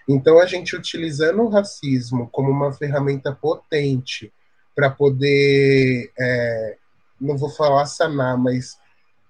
Então, 0.08 0.40
a 0.40 0.46
gente 0.46 0.76
utilizando 0.76 1.44
o 1.44 1.50
racismo 1.50 2.28
como 2.32 2.50
uma 2.50 2.74
ferramenta 2.74 3.32
potente 3.32 4.34
para 4.76 4.90
poder, 4.90 6.12
é, 6.18 6.78
não 7.22 7.38
vou 7.38 7.50
falar 7.50 7.86
sanar, 7.86 8.36
mas 8.38 8.80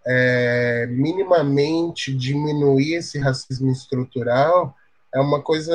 é, 0.05 0.88
minimamente 0.88 2.13
diminuir 2.13 2.95
esse 2.95 3.19
racismo 3.19 3.71
estrutural, 3.71 4.75
é 5.13 5.19
uma 5.19 5.41
coisa 5.41 5.73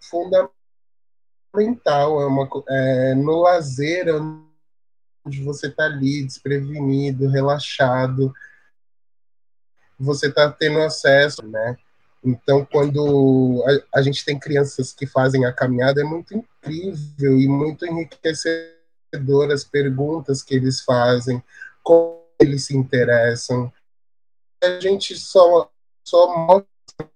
fundamental. 0.00 0.52
É 2.20 2.26
uma, 2.26 2.48
é, 2.68 3.14
no 3.14 3.40
lazer, 3.40 4.06
onde 5.24 5.42
você 5.42 5.68
está 5.68 5.84
ali 5.84 6.24
desprevenido, 6.24 7.28
relaxado, 7.28 8.32
você 9.98 10.28
está 10.28 10.50
tendo 10.50 10.80
acesso, 10.80 11.46
né? 11.46 11.76
Então, 12.24 12.64
quando 12.64 13.64
a, 13.92 13.98
a, 13.98 14.02
gente 14.02 14.24
tem 14.24 14.38
crianças 14.38 14.92
que 14.92 15.06
fazem 15.06 15.44
a 15.44 15.52
caminhada, 15.52 16.00
é 16.00 16.04
muito 16.04 16.34
incrível 16.34 17.38
e 17.38 17.48
muito 17.48 17.84
enriquecedor 17.84 19.50
as 19.52 19.64
perguntas 19.64 20.42
que 20.42 20.54
eles 20.54 20.80
fazem, 20.80 21.42
como 21.82 22.21
eles 22.42 22.66
se 22.66 22.76
interessam. 22.76 23.72
A 24.62 24.80
gente 24.80 25.16
só, 25.16 25.70
só 26.04 26.36
mostra 26.36 26.66
para 26.98 27.08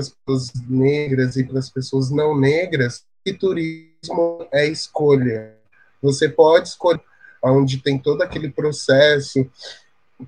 as 0.00 0.08
pessoas 0.08 0.52
negras 0.68 1.36
e 1.36 1.44
para 1.44 1.58
as 1.58 1.70
pessoas 1.70 2.10
não 2.10 2.38
negras 2.38 3.04
que 3.24 3.32
turismo 3.32 4.46
é 4.52 4.66
escolha. 4.66 5.56
Você 6.00 6.28
pode 6.28 6.68
escolher 6.68 7.02
onde 7.42 7.78
tem 7.78 7.98
todo 7.98 8.22
aquele 8.22 8.50
processo 8.50 9.48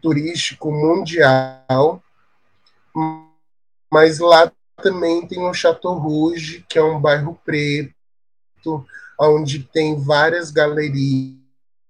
turístico 0.01 0.71
mundial, 0.71 2.03
mas 3.91 4.19
lá 4.19 4.53
também 4.77 5.27
tem 5.27 5.41
o 5.41 5.55
Chateau 5.55 5.99
Rouge, 5.99 6.65
que 6.69 6.79
é 6.79 6.83
um 6.83 7.01
bairro 7.01 7.41
preto, 7.45 7.95
onde 9.19 9.65
tem 9.65 9.99
várias 9.99 10.51
galerias 10.51 11.48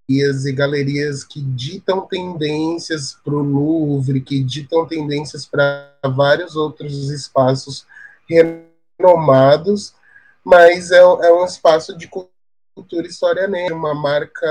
e 0.09 0.53
galerias 0.53 1.23
que 1.23 1.39
ditam 1.39 2.01
tendências 2.01 3.19
para 3.23 3.35
o 3.35 3.43
Louvre, 3.43 4.23
que 4.23 4.43
ditam 4.43 4.87
tendências 4.87 5.45
para 5.45 5.93
vários 6.17 6.57
outros 6.57 7.11
espaços 7.11 7.87
renomados, 8.27 9.95
mas 10.43 10.91
é, 10.91 10.99
é 10.99 11.33
um 11.33 11.45
espaço 11.45 11.97
de 11.97 12.09
cultura 12.09 13.07
e 13.07 13.11
história 13.11 13.47
negra, 13.47 13.77
uma 13.77 13.95
marca 13.95 14.47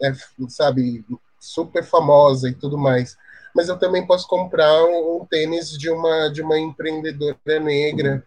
é, 0.00 0.12
sabe, 0.48 1.04
super 1.40 1.82
famosa 1.82 2.48
e 2.48 2.54
tudo 2.54 2.78
mais. 2.78 3.16
Mas 3.52 3.68
eu 3.68 3.76
também 3.76 4.06
posso 4.06 4.28
comprar 4.28 4.84
um, 4.84 5.20
um 5.20 5.26
tênis 5.26 5.76
de 5.76 5.90
uma, 5.90 6.28
de 6.28 6.42
uma 6.42 6.58
empreendedora 6.58 7.60
negra 7.60 8.24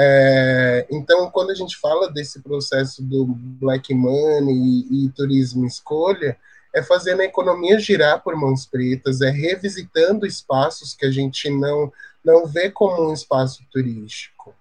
É, 0.00 0.86
então, 0.92 1.28
quando 1.28 1.50
a 1.50 1.54
gente 1.54 1.76
fala 1.76 2.10
desse 2.12 2.40
processo 2.40 3.02
do 3.02 3.26
black 3.26 3.92
money 3.92 4.54
e, 4.54 5.06
e 5.06 5.08
turismo 5.10 5.66
escolha, 5.66 6.38
é 6.72 6.82
fazendo 6.82 7.20
a 7.20 7.24
economia 7.24 7.80
girar 7.80 8.22
por 8.22 8.36
mãos 8.36 8.64
pretas, 8.64 9.20
é 9.20 9.30
revisitando 9.30 10.24
espaços 10.24 10.94
que 10.94 11.04
a 11.04 11.10
gente 11.10 11.50
não, 11.50 11.92
não 12.24 12.46
vê 12.46 12.70
como 12.70 13.10
um 13.10 13.12
espaço 13.12 13.64
turístico. 13.72 14.54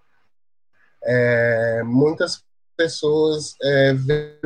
É, 1.04 1.84
muitas 1.84 2.44
pessoas 2.76 3.56
é, 3.62 3.94
veem 3.94 4.40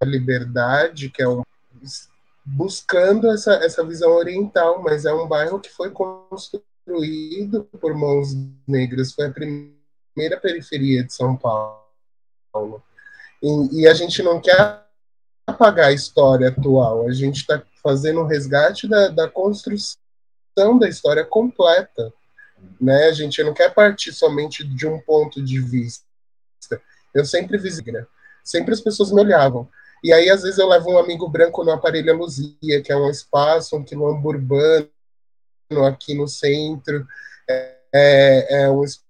a 0.00 0.04
liberdade, 0.04 1.08
que 1.08 1.22
é 1.22 1.28
um 1.28 1.42
buscando 2.44 3.30
essa, 3.30 3.54
essa 3.54 3.82
visão 3.84 4.10
oriental, 4.12 4.82
mas 4.82 5.04
é 5.06 5.12
um 5.14 5.26
bairro 5.26 5.58
que 5.58 5.70
foi 5.70 5.90
construído 5.90 7.64
por 7.80 7.94
mãos 7.94 8.34
negras, 8.66 9.12
foi 9.12 9.26
a 9.26 9.30
primeira 9.30 9.73
periferia 10.40 11.04
de 11.04 11.12
São 11.12 11.36
Paulo. 11.36 12.82
E, 13.42 13.82
e 13.82 13.88
a 13.88 13.94
gente 13.94 14.22
não 14.22 14.40
quer 14.40 14.84
apagar 15.46 15.88
a 15.88 15.92
história 15.92 16.48
atual, 16.48 17.06
a 17.06 17.12
gente 17.12 17.40
está 17.40 17.62
fazendo 17.82 18.20
um 18.20 18.26
resgate 18.26 18.88
da, 18.88 19.08
da 19.08 19.28
construção 19.28 19.98
da 20.78 20.88
história 20.88 21.24
completa. 21.24 22.12
Né? 22.80 23.08
A 23.08 23.12
gente 23.12 23.42
não 23.42 23.52
quer 23.52 23.74
partir 23.74 24.12
somente 24.12 24.64
de 24.64 24.86
um 24.86 24.98
ponto 25.00 25.42
de 25.42 25.60
vista. 25.60 26.04
Eu 27.14 27.24
sempre 27.24 27.58
visitei, 27.58 27.94
sempre 28.42 28.72
as 28.72 28.80
pessoas 28.80 29.12
me 29.12 29.20
olhavam. 29.20 29.68
E 30.02 30.12
aí, 30.12 30.28
às 30.28 30.42
vezes, 30.42 30.58
eu 30.58 30.68
levo 30.68 30.90
um 30.90 30.98
amigo 30.98 31.28
branco 31.28 31.64
no 31.64 31.72
Aparelho 31.72 32.16
Luzia, 32.16 32.82
que 32.82 32.92
é 32.92 32.96
um 32.96 33.08
espaço, 33.08 33.76
um 33.76 33.84
quilombo 33.84 34.28
urbano 34.28 34.88
aqui 35.86 36.14
no 36.14 36.26
centro. 36.26 37.06
É, 37.48 37.76
é, 37.92 38.62
é 38.62 38.70
um 38.70 38.82
espaço 38.84 39.04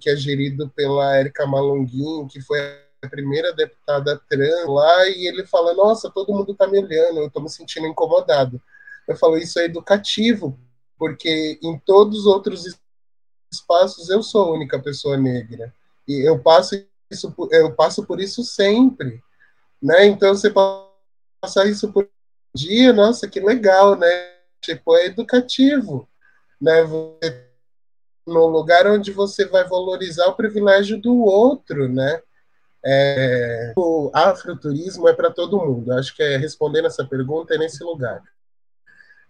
que 0.00 0.10
é 0.10 0.16
gerido 0.16 0.68
pela 0.70 1.18
Erika 1.18 1.46
Malonguin, 1.46 2.26
que 2.28 2.40
foi 2.40 2.58
a 3.02 3.08
primeira 3.08 3.52
deputada 3.54 4.20
trans 4.28 4.66
lá, 4.68 5.08
e 5.08 5.26
ele 5.26 5.46
fala: 5.46 5.74
Nossa, 5.74 6.10
todo 6.10 6.32
mundo 6.32 6.52
está 6.52 6.66
me 6.66 6.78
olhando, 6.78 7.18
eu 7.18 7.26
estou 7.26 7.42
me 7.42 7.48
sentindo 7.50 7.86
incomodado. 7.86 8.60
Eu 9.06 9.16
falo: 9.16 9.36
Isso 9.36 9.58
é 9.58 9.64
educativo, 9.64 10.58
porque 10.98 11.58
em 11.62 11.78
todos 11.78 12.20
os 12.20 12.26
outros 12.26 12.64
espaços 13.52 14.10
eu 14.10 14.22
sou 14.22 14.44
a 14.44 14.52
única 14.52 14.78
pessoa 14.78 15.16
negra. 15.16 15.72
E 16.06 16.28
eu 16.28 16.38
passo 16.38 16.74
isso, 17.10 17.34
eu 17.50 17.72
passo 17.72 18.04
por 18.04 18.20
isso 18.20 18.42
sempre 18.44 19.22
né? 19.80 20.06
Então 20.06 20.34
você 20.34 20.50
passar 20.50 21.66
isso 21.66 21.92
por 21.92 22.08
dia, 22.54 22.92
nossa, 22.92 23.28
que 23.28 23.40
legal, 23.40 23.96
né? 23.96 24.34
Tipo, 24.60 24.96
é 24.96 25.06
educativo, 25.06 26.08
né? 26.60 26.82
Você, 26.84 27.49
no 28.30 28.46
lugar 28.46 28.86
onde 28.86 29.10
você 29.10 29.44
vai 29.44 29.66
valorizar 29.66 30.26
o 30.28 30.36
privilégio 30.36 31.00
do 31.00 31.18
outro, 31.18 31.88
né? 31.88 32.22
É, 32.84 33.74
o 33.76 34.10
afroturismo 34.14 35.08
é 35.08 35.12
para 35.12 35.30
todo 35.30 35.58
mundo. 35.58 35.92
Acho 35.92 36.14
que 36.14 36.22
é, 36.22 36.36
respondendo 36.36 36.86
essa 36.86 37.04
pergunta 37.04 37.54
é 37.54 37.58
nesse 37.58 37.82
lugar. 37.84 38.22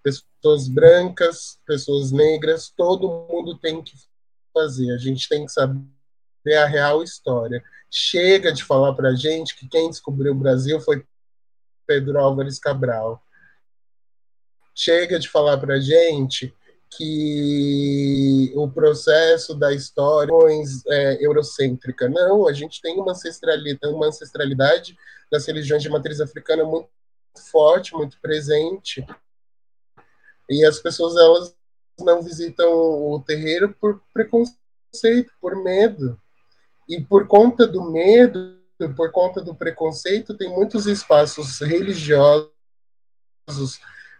Pessoas 0.02 0.68
brancas, 0.68 1.58
pessoas 1.66 2.12
negras, 2.12 2.72
todo 2.76 3.26
mundo 3.28 3.58
tem 3.58 3.82
que 3.82 3.94
fazer. 4.52 4.92
A 4.92 4.98
gente 4.98 5.28
tem 5.28 5.46
que 5.46 5.52
saber 5.52 6.54
a 6.56 6.66
real 6.66 7.02
história. 7.02 7.62
Chega 7.90 8.52
de 8.52 8.62
falar 8.62 8.94
para 8.94 9.08
a 9.08 9.14
gente 9.16 9.56
que 9.56 9.68
quem 9.68 9.90
descobriu 9.90 10.32
o 10.32 10.38
Brasil 10.38 10.80
foi 10.80 11.04
Pedro 11.86 12.18
Álvares 12.18 12.58
Cabral. 12.58 13.20
Chega 14.74 15.18
de 15.18 15.28
falar 15.28 15.58
para 15.58 15.74
a 15.74 15.80
gente 15.80 16.54
que 16.90 18.52
o 18.56 18.68
processo 18.68 19.54
da 19.54 19.72
história 19.72 20.32
é 20.88 21.24
eurocêntrica. 21.24 22.08
Não, 22.08 22.48
a 22.48 22.52
gente 22.52 22.80
tem 22.82 22.98
uma 22.98 23.12
ancestralidade, 23.12 23.94
uma 23.94 24.06
ancestralidade 24.06 24.98
das 25.30 25.46
religiões 25.46 25.82
de 25.82 25.88
matriz 25.88 26.20
africana 26.20 26.64
muito 26.64 26.88
forte, 27.50 27.94
muito 27.94 28.20
presente. 28.20 29.06
E 30.48 30.64
as 30.64 30.80
pessoas 30.80 31.16
elas 31.16 31.54
não 32.00 32.22
visitam 32.22 32.68
o 32.68 33.22
terreiro 33.24 33.74
por 33.80 34.02
preconceito, 34.12 35.32
por 35.40 35.62
medo. 35.62 36.20
E 36.88 37.00
por 37.00 37.28
conta 37.28 37.68
do 37.68 37.88
medo, 37.90 38.58
por 38.96 39.12
conta 39.12 39.40
do 39.40 39.54
preconceito, 39.54 40.36
tem 40.36 40.48
muitos 40.48 40.86
espaços 40.86 41.60
religiosos 41.60 42.50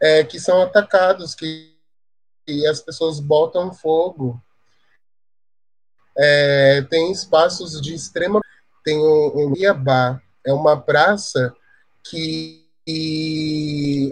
é, 0.01 0.23
que 0.23 0.39
são 0.39 0.63
atacados, 0.63 1.35
que, 1.35 1.77
que 2.51 2.67
as 2.67 2.81
pessoas 2.81 3.21
botam 3.21 3.73
fogo. 3.73 4.43
É, 6.19 6.83
tem 6.83 7.13
espaços 7.13 7.81
de 7.81 7.95
extrema. 7.95 8.41
Tem 8.85 8.99
o, 8.99 9.53
o 9.53 9.57
Iabá, 9.57 10.21
é 10.45 10.53
uma 10.53 10.81
praça 10.81 11.55
que, 12.03 12.67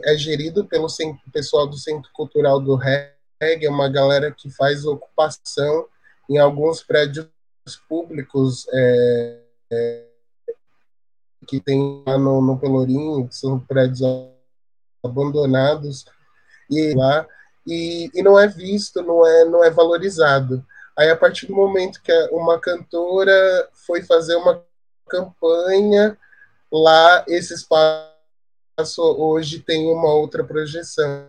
é 0.04 0.16
gerido 0.16 0.64
pelo 0.64 0.88
centro, 0.88 1.20
pessoal 1.32 1.66
do 1.66 1.76
Centro 1.76 2.10
Cultural 2.12 2.60
do 2.60 2.76
Reggae, 2.76 3.66
é 3.66 3.70
uma 3.70 3.88
galera 3.88 4.30
que 4.30 4.50
faz 4.50 4.84
ocupação 4.84 5.86
em 6.30 6.38
alguns 6.38 6.82
prédios 6.82 7.28
públicos 7.88 8.66
é, 8.72 9.40
é, 9.72 10.06
que 11.48 11.60
tem 11.60 12.04
lá 12.06 12.18
no, 12.18 12.40
no 12.40 12.58
Pelourinho, 12.58 13.26
que 13.26 13.34
são 13.34 13.58
prédios 13.58 14.02
abandonados, 15.02 16.04
e 16.70 16.94
lá 16.94 17.26
e, 17.68 18.10
e 18.14 18.22
não 18.22 18.38
é 18.38 18.48
visto, 18.48 19.02
não 19.02 19.26
é, 19.26 19.44
não 19.44 19.62
é 19.62 19.70
valorizado. 19.70 20.64
Aí, 20.96 21.10
a 21.10 21.16
partir 21.16 21.46
do 21.46 21.54
momento 21.54 22.02
que 22.02 22.12
uma 22.32 22.58
cantora 22.58 23.68
foi 23.86 24.02
fazer 24.02 24.36
uma 24.36 24.64
campanha, 25.06 26.16
lá 26.72 27.24
esse 27.28 27.52
espaço 27.52 28.08
hoje 28.98 29.60
tem 29.60 29.86
uma 29.92 30.14
outra 30.14 30.42
projeção. 30.42 31.28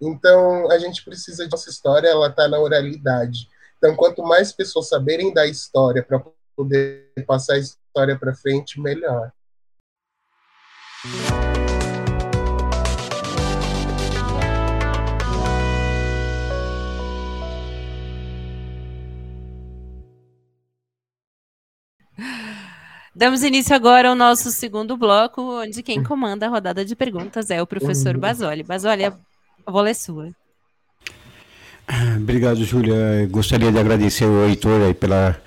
Então, 0.00 0.70
a 0.70 0.78
gente 0.78 1.04
precisa 1.04 1.44
de 1.44 1.50
nossa 1.50 1.68
história, 1.68 2.08
ela 2.08 2.28
está 2.28 2.48
na 2.48 2.58
oralidade. 2.58 3.48
Então, 3.76 3.96
quanto 3.96 4.22
mais 4.22 4.52
pessoas 4.52 4.88
saberem 4.88 5.34
da 5.34 5.44
história 5.46 6.02
para 6.02 6.22
poder 6.56 7.12
passar 7.26 7.54
a 7.54 7.58
história 7.58 8.16
para 8.16 8.34
frente, 8.34 8.80
melhor. 8.80 9.32
Damos 23.20 23.42
início 23.42 23.76
agora 23.76 24.08
ao 24.08 24.14
nosso 24.14 24.50
segundo 24.50 24.96
bloco, 24.96 25.42
onde 25.42 25.82
quem 25.82 26.02
comanda 26.02 26.46
a 26.46 26.48
rodada 26.48 26.86
de 26.86 26.96
perguntas 26.96 27.50
é 27.50 27.60
o 27.60 27.66
professor 27.66 28.14
uhum. 28.14 28.20
Basoli. 28.22 28.62
Basoli, 28.62 29.04
a 29.04 29.12
bola 29.70 29.90
é 29.90 29.92
sua. 29.92 30.30
Obrigado, 32.16 32.64
Júlia. 32.64 33.28
Gostaria 33.30 33.70
de 33.70 33.78
agradecer 33.78 34.24
ao 34.24 34.48
Heitor 34.48 34.94
pela, 34.94 35.38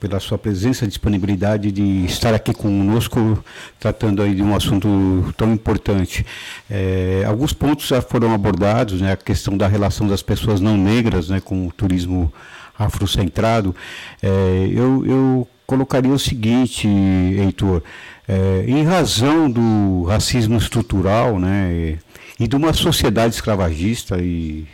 pela 0.00 0.18
sua 0.18 0.36
presença, 0.36 0.84
disponibilidade 0.84 1.70
de 1.70 2.04
estar 2.06 2.34
aqui 2.34 2.52
conosco, 2.52 3.44
tratando 3.78 4.20
aí 4.20 4.34
de 4.34 4.42
um 4.42 4.52
assunto 4.52 5.32
tão 5.36 5.52
importante. 5.52 6.26
É, 6.68 7.22
alguns 7.24 7.52
pontos 7.52 7.86
já 7.86 8.02
foram 8.02 8.34
abordados, 8.34 9.00
né, 9.00 9.12
a 9.12 9.16
questão 9.16 9.56
da 9.56 9.68
relação 9.68 10.08
das 10.08 10.22
pessoas 10.22 10.60
não 10.60 10.76
negras 10.76 11.28
né, 11.28 11.38
com 11.38 11.68
o 11.68 11.70
turismo 11.70 12.32
afrocentrado. 12.76 13.76
É, 14.20 14.68
eu, 14.72 15.06
eu 15.06 15.48
colocaria 15.72 16.12
o 16.12 16.18
seguinte, 16.18 16.86
Heitor, 16.86 17.82
é, 18.28 18.62
em 18.68 18.84
razão 18.84 19.50
do 19.50 20.04
racismo 20.04 20.58
estrutural 20.58 21.38
né, 21.38 21.98
e 22.38 22.46
de 22.46 22.54
uma 22.54 22.74
sociedade 22.74 23.34
escravagista 23.34 24.18
e 24.20 24.66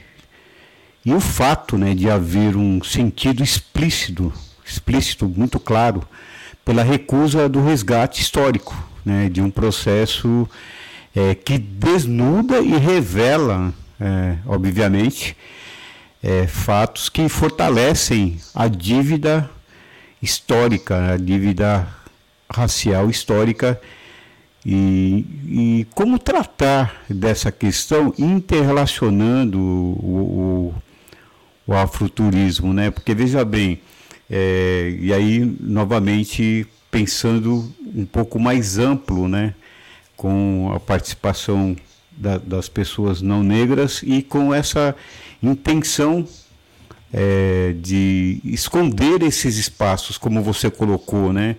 e 1.07 1.15
o 1.15 1.21
fato 1.21 1.79
né, 1.79 1.95
de 1.95 2.11
haver 2.11 2.57
um 2.57 2.83
sentido 2.83 3.43
explícito, 3.43 4.33
explícito, 4.67 5.27
muito 5.29 5.59
claro, 5.61 6.03
pela 6.65 6.83
recusa 6.83 7.49
do 7.49 7.63
resgate 7.65 8.21
histórico, 8.21 8.77
né, 9.05 9.29
de 9.31 9.41
um 9.41 9.51
processo 9.51 10.47
é, 11.15 11.35
que 11.35 11.57
desnuda 11.57 12.59
e 12.59 12.77
revela, 12.77 13.73
é, 14.01 14.37
obviamente, 14.45 15.37
é, 16.23 16.47
fatos 16.47 17.09
que 17.09 17.27
fortalecem 17.29 18.39
a 18.53 18.67
dívida 18.67 19.49
histórica, 20.23 21.13
a 21.13 21.17
dívida 21.17 21.89
racial 22.51 23.11
histórica 23.11 23.81
e, 24.65 25.25
e, 25.47 25.87
como 25.95 26.19
tratar 26.19 27.03
dessa 27.09 27.53
questão 27.53 28.13
interrelacionando 28.19 29.59
o, 29.59 30.75
o, 31.67 31.73
o 31.73 31.75
afroturismo, 31.75 32.73
né? 32.73 32.91
Porque 32.91 33.15
veja 33.15 33.45
bem, 33.45 33.81
é, 34.29 34.97
e 35.01 35.13
aí 35.13 35.57
novamente 35.61 36.67
pensando 36.91 37.73
um 37.95 38.05
pouco 38.05 38.39
mais 38.39 38.79
amplo, 38.79 39.29
né? 39.29 39.55
Com 40.17 40.73
a 40.75 40.81
participação 40.81 41.77
da, 42.11 42.39
das 42.39 42.69
pessoas 42.69 43.23
não 43.23 43.43
negras 43.43 44.03
e 44.03 44.23
com 44.23 44.53
essa 44.53 44.95
intenção 45.43 46.27
é, 47.13 47.75
de 47.81 48.41
esconder 48.45 49.23
esses 49.23 49.57
espaços, 49.57 50.19
como 50.19 50.43
você 50.43 50.71
colocou, 50.71 51.33
né? 51.33 51.57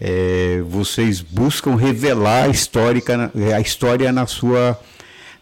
É, 0.00 0.60
vocês 0.68 1.20
buscam 1.20 1.76
revelar 1.76 2.44
a, 2.44 2.48
histórica, 2.48 3.30
a 3.54 3.60
história 3.60 4.10
na 4.10 4.26
sua, 4.26 4.78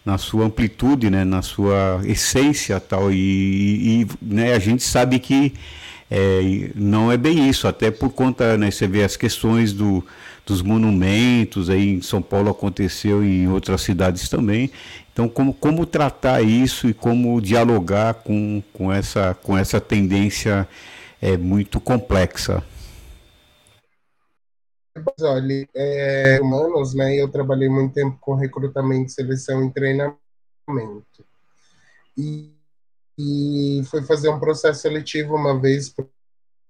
na 0.04 0.18
sua 0.18 0.44
amplitude, 0.44 1.08
né? 1.08 1.24
na 1.24 1.40
sua 1.40 2.02
essência 2.04 2.78
tal. 2.78 3.10
E, 3.10 4.02
e 4.02 4.06
né, 4.20 4.52
a 4.52 4.58
gente 4.58 4.82
sabe 4.82 5.18
que 5.18 5.54
é, 6.10 6.70
não 6.74 7.10
é 7.10 7.16
bem 7.16 7.48
isso, 7.48 7.68
até 7.68 7.90
por 7.90 8.10
conta, 8.10 8.58
né, 8.58 8.70
você 8.70 8.86
vê 8.88 9.04
as 9.04 9.16
questões 9.16 9.72
do, 9.72 10.04
dos 10.44 10.60
monumentos, 10.60 11.70
aí 11.70 11.88
em 11.94 12.02
São 12.02 12.20
Paulo 12.20 12.50
aconteceu 12.50 13.24
e 13.24 13.44
em 13.44 13.48
outras 13.48 13.80
cidades 13.82 14.28
também. 14.28 14.70
Então, 15.20 15.28
como, 15.28 15.52
como 15.52 15.84
tratar 15.84 16.40
isso 16.40 16.88
e 16.88 16.94
como 16.94 17.42
dialogar 17.42 18.14
com, 18.14 18.62
com, 18.72 18.90
essa, 18.90 19.34
com 19.34 19.54
essa 19.54 19.78
tendência 19.78 20.66
é, 21.20 21.36
muito 21.36 21.78
complexa? 21.78 22.64
Olha, 25.20 25.68
é, 25.74 26.40
humanos, 26.40 26.94
né? 26.94 27.16
Eu 27.16 27.28
trabalhei 27.28 27.68
muito 27.68 27.92
tempo 27.92 28.16
com 28.18 28.34
recrutamento, 28.34 29.12
seleção 29.12 29.62
e 29.62 29.70
treinamento. 29.70 30.16
E, 32.16 32.54
e 33.18 33.82
fui 33.90 34.02
fazer 34.04 34.30
um 34.30 34.40
processo 34.40 34.80
seletivo 34.80 35.36
uma 35.36 35.60
vez 35.60 35.90
para 35.90 36.06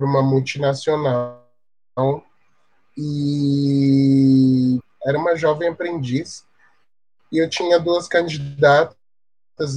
uma 0.00 0.24
multinacional. 0.24 1.40
E 2.98 4.80
era 5.04 5.16
uma 5.16 5.36
jovem 5.36 5.68
aprendiz. 5.68 6.49
E 7.30 7.38
eu 7.38 7.48
tinha 7.48 7.78
duas 7.78 8.08
candidatas, 8.08 8.96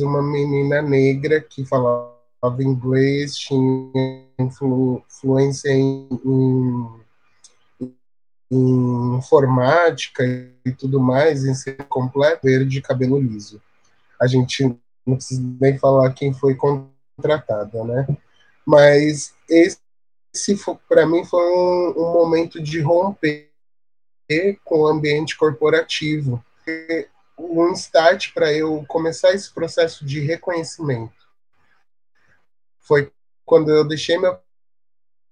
uma 0.02 0.22
menina 0.22 0.82
negra 0.82 1.42
que 1.42 1.66
falava 1.66 2.14
inglês, 2.60 3.36
tinha 3.36 4.26
influ, 4.40 5.04
fluência 5.08 5.70
em, 5.70 6.08
em 6.26 7.04
em 8.54 9.18
informática 9.18 10.24
e 10.66 10.72
tudo 10.72 11.00
mais, 11.00 11.44
em 11.44 11.56
ser 11.56 11.76
completo, 11.86 12.42
verde, 12.44 12.82
cabelo 12.82 13.20
liso. 13.20 13.62
A 14.22 14.28
gente 14.28 14.64
não 15.06 15.16
precisa 15.16 15.42
nem 15.60 15.78
falar 15.78 16.14
quem 16.14 16.34
foi 16.34 16.56
contratada, 16.56 17.84
né? 17.84 18.08
Mas 18.66 19.34
esse, 19.50 19.80
para 20.88 21.06
mim, 21.06 21.26
foi 21.26 21.44
um, 21.44 21.94
um, 21.98 22.14
momento 22.14 22.62
de 22.62 22.80
romper 22.80 23.50
com 24.64 24.82
o 24.82 24.88
ambiente 24.88 25.36
corporativo. 25.36 26.44
Um 27.38 27.72
start 27.74 28.34
para 28.34 28.54
eu 28.54 28.86
começar 28.88 29.34
esse 29.34 29.52
processo 29.54 30.06
de 30.06 30.20
reconhecimento 30.20 31.24
foi 32.80 33.12
quando 33.46 33.70
eu 33.70 33.88
deixei 33.88 34.18
meu 34.18 34.38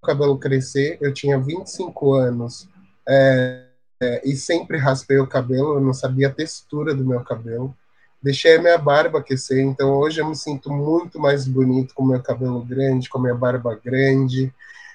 cabelo 0.02 0.38
crescer, 0.38 0.98
eu 1.00 1.12
tinha 1.12 1.38
25 1.38 2.14
anos, 2.14 2.68
é, 3.08 3.66
é, 4.02 4.22
e 4.24 4.34
sempre 4.34 4.78
raspei 4.78 5.18
o 5.18 5.26
cabelo, 5.26 5.74
eu 5.74 5.80
não 5.80 5.94
sabia 5.94 6.28
a 6.28 6.32
textura 6.32 6.94
do 6.94 7.04
meu 7.04 7.22
cabelo. 7.22 7.74
Deixei 8.20 8.56
a 8.56 8.60
minha 8.60 8.78
barba 8.78 9.18
aquecer, 9.18 9.60
então 9.60 9.94
hoje 9.94 10.20
eu 10.20 10.28
me 10.28 10.36
sinto 10.36 10.70
muito 10.70 11.18
mais 11.18 11.46
bonito 11.46 11.94
com 11.94 12.04
meu 12.04 12.22
cabelo 12.22 12.64
grande, 12.64 13.08
com 13.08 13.18
minha 13.18 13.34
barba 13.34 13.78
grande. 13.82 14.52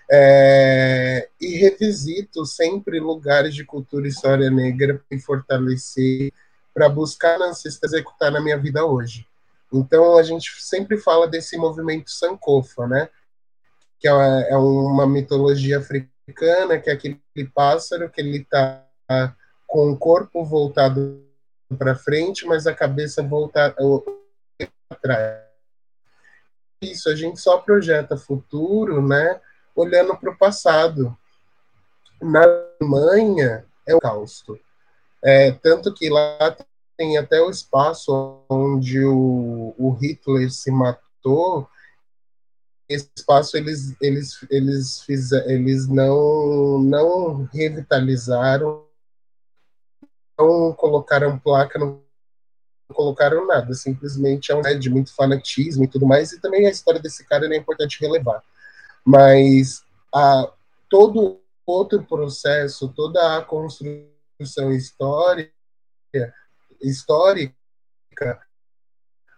É, 0.10 1.28
e 1.40 1.58
revisito 1.58 2.46
sempre 2.46 3.00
lugares 3.00 3.54
de 3.54 3.66
cultura 3.66 4.06
e 4.06 4.10
história 4.10 4.50
negra 4.50 5.02
para 5.10 5.20
fortalecer, 5.20 6.32
para 6.78 6.88
buscar 6.90 7.42
ancestrais 7.42 7.92
executar 7.92 8.32
na 8.32 8.40
minha 8.40 8.56
vida 8.56 8.86
hoje. 8.86 9.26
Então 9.74 10.16
a 10.16 10.22
gente 10.22 10.62
sempre 10.62 10.96
fala 10.96 11.28
desse 11.28 11.58
movimento 11.58 12.12
Sankofa, 12.12 12.86
né? 12.86 13.10
Que 14.00 14.08
é 14.08 14.56
uma 14.56 15.08
mitologia 15.08 15.80
africana 15.80 16.78
que 16.78 16.92
é 16.92 16.94
aquele 16.94 17.20
pássaro 17.52 18.08
que 18.12 18.22
ele 18.22 18.42
está 18.42 18.86
com 19.66 19.92
o 19.92 19.98
corpo 19.98 20.46
voltado 20.46 21.26
para 21.80 21.96
frente, 21.96 22.46
mas 22.46 22.68
a 22.68 22.76
cabeça 22.76 23.24
voltada 23.24 23.76
para 24.88 25.00
trás. 25.02 25.48
Isso, 26.80 27.10
a 27.10 27.16
gente 27.16 27.40
só 27.40 27.58
projeta 27.58 28.16
futuro, 28.16 29.02
né, 29.02 29.42
olhando 29.76 30.16
para 30.16 30.30
o 30.30 30.38
passado. 30.38 31.18
Na 32.22 32.44
Alemanha 32.80 33.66
é 33.88 33.96
o 33.96 34.00
causto. 34.00 34.60
É, 35.24 35.52
tanto 35.52 35.94
que 35.94 36.10
lá 36.10 36.56
tem 36.98 37.18
até 37.18 37.42
o 37.42 37.50
espaço 37.50 38.44
onde 38.50 39.04
o, 39.04 39.74
o 39.78 39.92
Hitler 39.92 40.52
se 40.52 40.72
matou, 40.72 41.68
esse 42.90 43.10
espaço 43.16 43.58
eles 43.58 43.96
eles 44.02 44.46
eles 44.50 45.32
eles 45.46 45.88
não 45.88 46.80
não 46.80 47.44
revitalizaram 47.54 48.86
não 50.40 50.72
colocaram 50.74 51.38
placa 51.38 51.78
não 51.78 52.02
colocaram 52.94 53.46
nada. 53.46 53.74
Simplesmente 53.74 54.52
é 54.52 54.56
um 54.56 54.62
né, 54.62 54.74
de 54.74 54.90
muito 54.90 55.14
fanatismo 55.14 55.84
e 55.84 55.88
tudo 55.88 56.06
mais 56.06 56.32
e 56.32 56.40
também 56.40 56.66
a 56.66 56.72
história 56.72 57.02
desse 57.02 57.26
cara 57.26 57.46
é 57.54 57.58
importante 57.58 58.00
relevar. 58.00 58.42
Mas 59.04 59.84
a 60.14 60.52
todo 60.90 61.42
outro 61.66 62.02
processo 62.04 62.88
toda 62.88 63.38
a 63.38 63.42
construção 63.42 64.17
histórica 64.40 65.54
histórica 66.82 67.56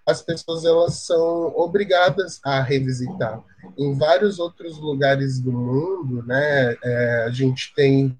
as 0.10 0.22
pessoas 0.24 0.66
elas 0.66 0.96
são 0.96 1.54
obrigadas 1.56 2.40
a 2.44 2.62
revisitar. 2.62 3.44
Em 3.78 3.96
vários 3.96 4.40
outros 4.40 4.80
lugares 4.80 5.40
do 5.40 5.52
mundo, 5.52 6.24
né, 6.26 6.76
é, 6.84 7.24
a 7.28 7.30
gente 7.30 7.72
tem 7.76 8.20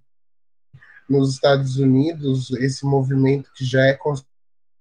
nos 1.10 1.34
Estados 1.34 1.78
Unidos 1.78 2.52
esse 2.52 2.86
movimento 2.86 3.52
que 3.56 3.66
já 3.66 3.82
é 3.86 3.98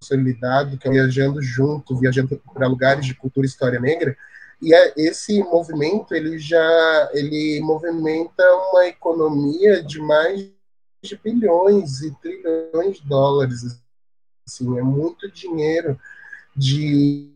consolidado, 0.03 0.77
que 0.77 0.87
é 0.87 0.91
viajando 0.91 1.41
junto, 1.41 1.97
viajando 1.97 2.37
para 2.53 2.67
lugares 2.67 3.07
de 3.07 3.15
cultura 3.15 3.47
e 3.47 3.49
história 3.49 3.81
negra, 3.81 4.15
e 4.61 4.75
é, 4.75 4.93
esse 4.97 5.43
movimento 5.45 6.15
ele 6.15 6.39
já 6.39 7.09
ele 7.15 7.61
movimenta 7.63 8.43
uma 8.71 8.87
economia 8.87 9.83
de 9.83 9.99
mais 10.01 10.58
de 11.03 11.17
bilhões 11.17 12.01
e 12.01 12.15
trilhões 12.17 12.99
de 12.99 13.09
dólares 13.09 13.81
assim 14.47 14.79
é 14.79 14.83
muito 14.83 15.31
dinheiro 15.31 15.99
de, 16.57 17.33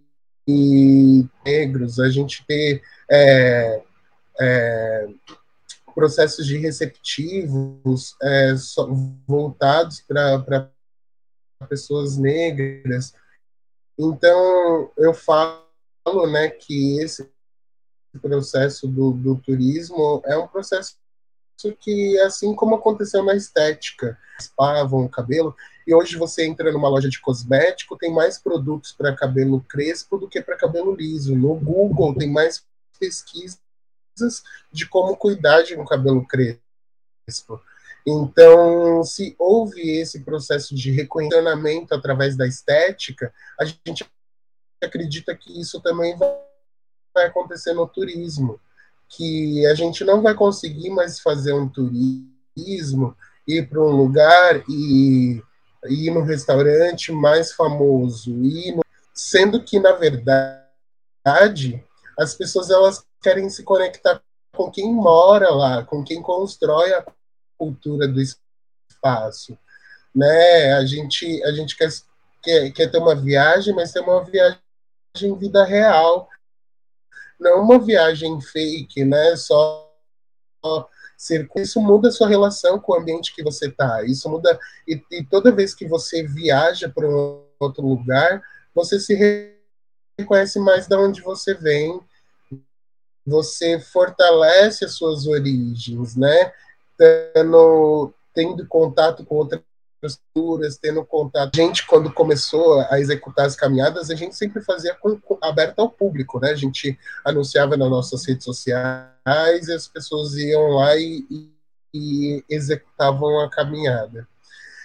negros, 1.45 2.01
a 2.01 2.09
gente 2.11 2.45
ter 2.47 2.83
é, 3.11 3.83
é, 4.41 5.09
processos 5.95 6.47
de 6.47 6.57
receptivos 6.59 8.17
é, 8.23 8.55
voltados 9.27 10.01
para 10.01 10.71
pessoas 11.69 12.17
negras. 12.17 13.15
Então, 13.99 14.91
eu 14.97 15.15
falo 15.15 15.63
né, 16.31 16.49
que 16.49 16.99
esse 16.99 17.31
processo 18.21 18.89
do, 18.89 19.13
do 19.13 19.37
turismo 19.39 20.23
é 20.25 20.37
um 20.37 20.49
processo 20.49 20.97
que, 21.71 22.19
assim 22.21 22.55
como 22.57 22.75
aconteceu 22.75 23.23
na 23.23 23.37
estética, 23.37 24.19
espavam 24.39 25.05
o 25.05 25.09
cabelo, 25.09 25.55
e 25.87 25.95
hoje 25.95 26.17
você 26.17 26.45
entra 26.45 26.73
numa 26.73 26.89
loja 26.89 27.09
de 27.09 27.21
cosmético, 27.21 27.97
tem 27.97 28.13
mais 28.13 28.39
produtos 28.39 28.93
para 28.93 29.15
cabelo 29.15 29.61
crespo 29.69 30.19
do 30.19 30.29
que 30.29 30.41
para 30.41 30.57
cabelo 30.57 30.95
liso. 30.95 31.37
No 31.37 31.55
Google 31.55 32.17
tem 32.17 32.31
mais 32.31 32.65
pesquisas 32.99 33.61
de 34.73 34.87
como 34.89 35.17
cuidar 35.17 35.63
de 35.63 35.77
um 35.77 35.85
cabelo 35.85 36.27
crespo. 36.27 37.61
Então, 38.07 39.05
se 39.05 39.35
houve 39.39 40.01
esse 40.01 40.21
processo 40.21 40.75
de 40.75 40.91
reconhecimento 40.91 41.95
através 41.95 42.37
da 42.37 42.47
estética, 42.47 43.33
a 43.59 43.65
gente 43.65 44.05
acredita 44.83 45.37
que 45.37 45.61
isso 45.61 45.81
também 45.81 46.17
vai 46.17 47.27
acontecer 47.27 47.73
no 47.73 47.87
turismo 47.87 48.59
que 49.17 49.67
a 49.67 49.75
gente 49.75 50.05
não 50.05 50.23
vai 50.23 50.35
conseguir 50.35 50.91
mais 50.91 51.21
fazer 51.21 51.53
um 51.53 51.69
turismo, 51.69 53.17
ir 53.47 53.69
para 53.69 53.81
um 53.81 53.91
lugar 53.91 54.63
e 54.69 55.43
ir 55.89 56.11
no 56.11 56.23
restaurante 56.23 57.13
mais 57.13 57.53
famoso, 57.53 58.31
ir 58.43 58.77
no... 58.77 58.83
sendo 59.13 59.63
que 59.63 59.79
na 59.79 59.93
verdade 59.93 61.85
as 62.19 62.35
pessoas 62.35 62.71
elas 62.71 63.05
querem 63.23 63.49
se 63.51 63.63
conectar 63.63 64.21
com 64.55 64.71
quem 64.71 64.93
mora 64.93 65.51
lá, 65.51 65.85
com 65.85 66.03
quem 66.03 66.23
constrói 66.23 66.93
a 66.95 67.05
cultura 67.59 68.09
do 68.09 68.21
espaço, 68.21 69.59
né? 70.15 70.73
A 70.75 70.85
gente 70.87 71.43
a 71.45 71.53
gente 71.53 71.77
quer, 71.77 71.91
quer, 72.43 72.71
quer 72.73 72.91
ter 72.91 72.99
uma 72.99 73.15
viagem, 73.15 73.75
mas 73.75 73.93
ter 73.93 74.01
uma 74.01 74.25
viagem 74.25 74.59
em 75.23 75.37
vida 75.37 75.65
real, 75.65 76.29
não 77.43 77.63
uma 77.63 77.79
viagem 77.79 78.41
fake, 78.41 79.05
né? 79.05 79.37
Só 79.37 79.91
isso 81.57 81.81
muda 81.81 82.09
a 82.09 82.13
sua 82.13 82.29
relação 82.29 82.79
com 82.79 82.93
o 82.93 82.97
ambiente 82.97 83.35
que 83.35 83.43
você 83.43 83.69
está. 83.69 84.03
Isso 84.05 84.29
muda 84.29 84.59
e, 84.87 85.03
e, 85.11 85.25
toda 85.25 85.55
vez 85.55 85.75
que 85.75 85.87
você 85.87 86.23
viaja 86.23 86.89
para 86.89 87.09
um 87.09 87.45
outro 87.61 87.87
lugar, 87.87 88.43
você 88.75 88.99
se 88.99 89.15
reconhece 90.19 90.59
mais 90.59 90.87
de 90.87 90.97
onde 90.97 91.21
você 91.21 91.55
vem, 91.55 92.01
você 93.27 93.79
fortalece 93.79 94.85
as 94.85 94.95
suas 94.95 95.27
origens, 95.27 96.17
né? 96.17 96.53
Tendo, 96.97 98.13
tendo 98.35 98.67
contato 98.67 99.25
com 99.25 99.37
outras 99.37 99.63
culturas, 100.35 100.77
tendo 100.77 101.05
contato. 101.05 101.55
A 101.55 101.57
gente, 101.57 101.87
quando 101.87 102.13
começou 102.13 102.81
a 102.91 102.99
executar 102.99 103.47
as 103.47 103.55
caminhadas, 103.55 104.11
a 104.11 104.15
gente 104.15 104.35
sempre 104.35 104.63
fazia 104.63 104.95
com, 104.95 105.19
com, 105.21 105.39
aberto 105.41 105.79
ao 105.79 105.91
público, 105.91 106.41
né? 106.41 106.51
A 106.51 106.57
gente 106.57 106.99
anunciava 107.25 107.77
nas 107.77 107.89
nossas 107.89 108.27
redes 108.27 108.45
sociais 108.45 109.69
e 109.69 109.73
as 109.73 109.87
pessoas 109.87 110.35
iam 110.35 110.71
lá 110.71 110.97
e, 110.97 111.25
e, 111.31 111.53
e 111.95 112.45
executavam 112.49 113.41
a 113.41 113.51
caminhada. 113.51 114.27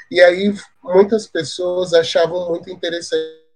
E 0.09 0.21
aí 0.21 0.53
muitas 0.83 1.27
pessoas 1.27 1.93
achavam 1.93 2.49
muito 2.49 2.69
interessante 2.69 3.47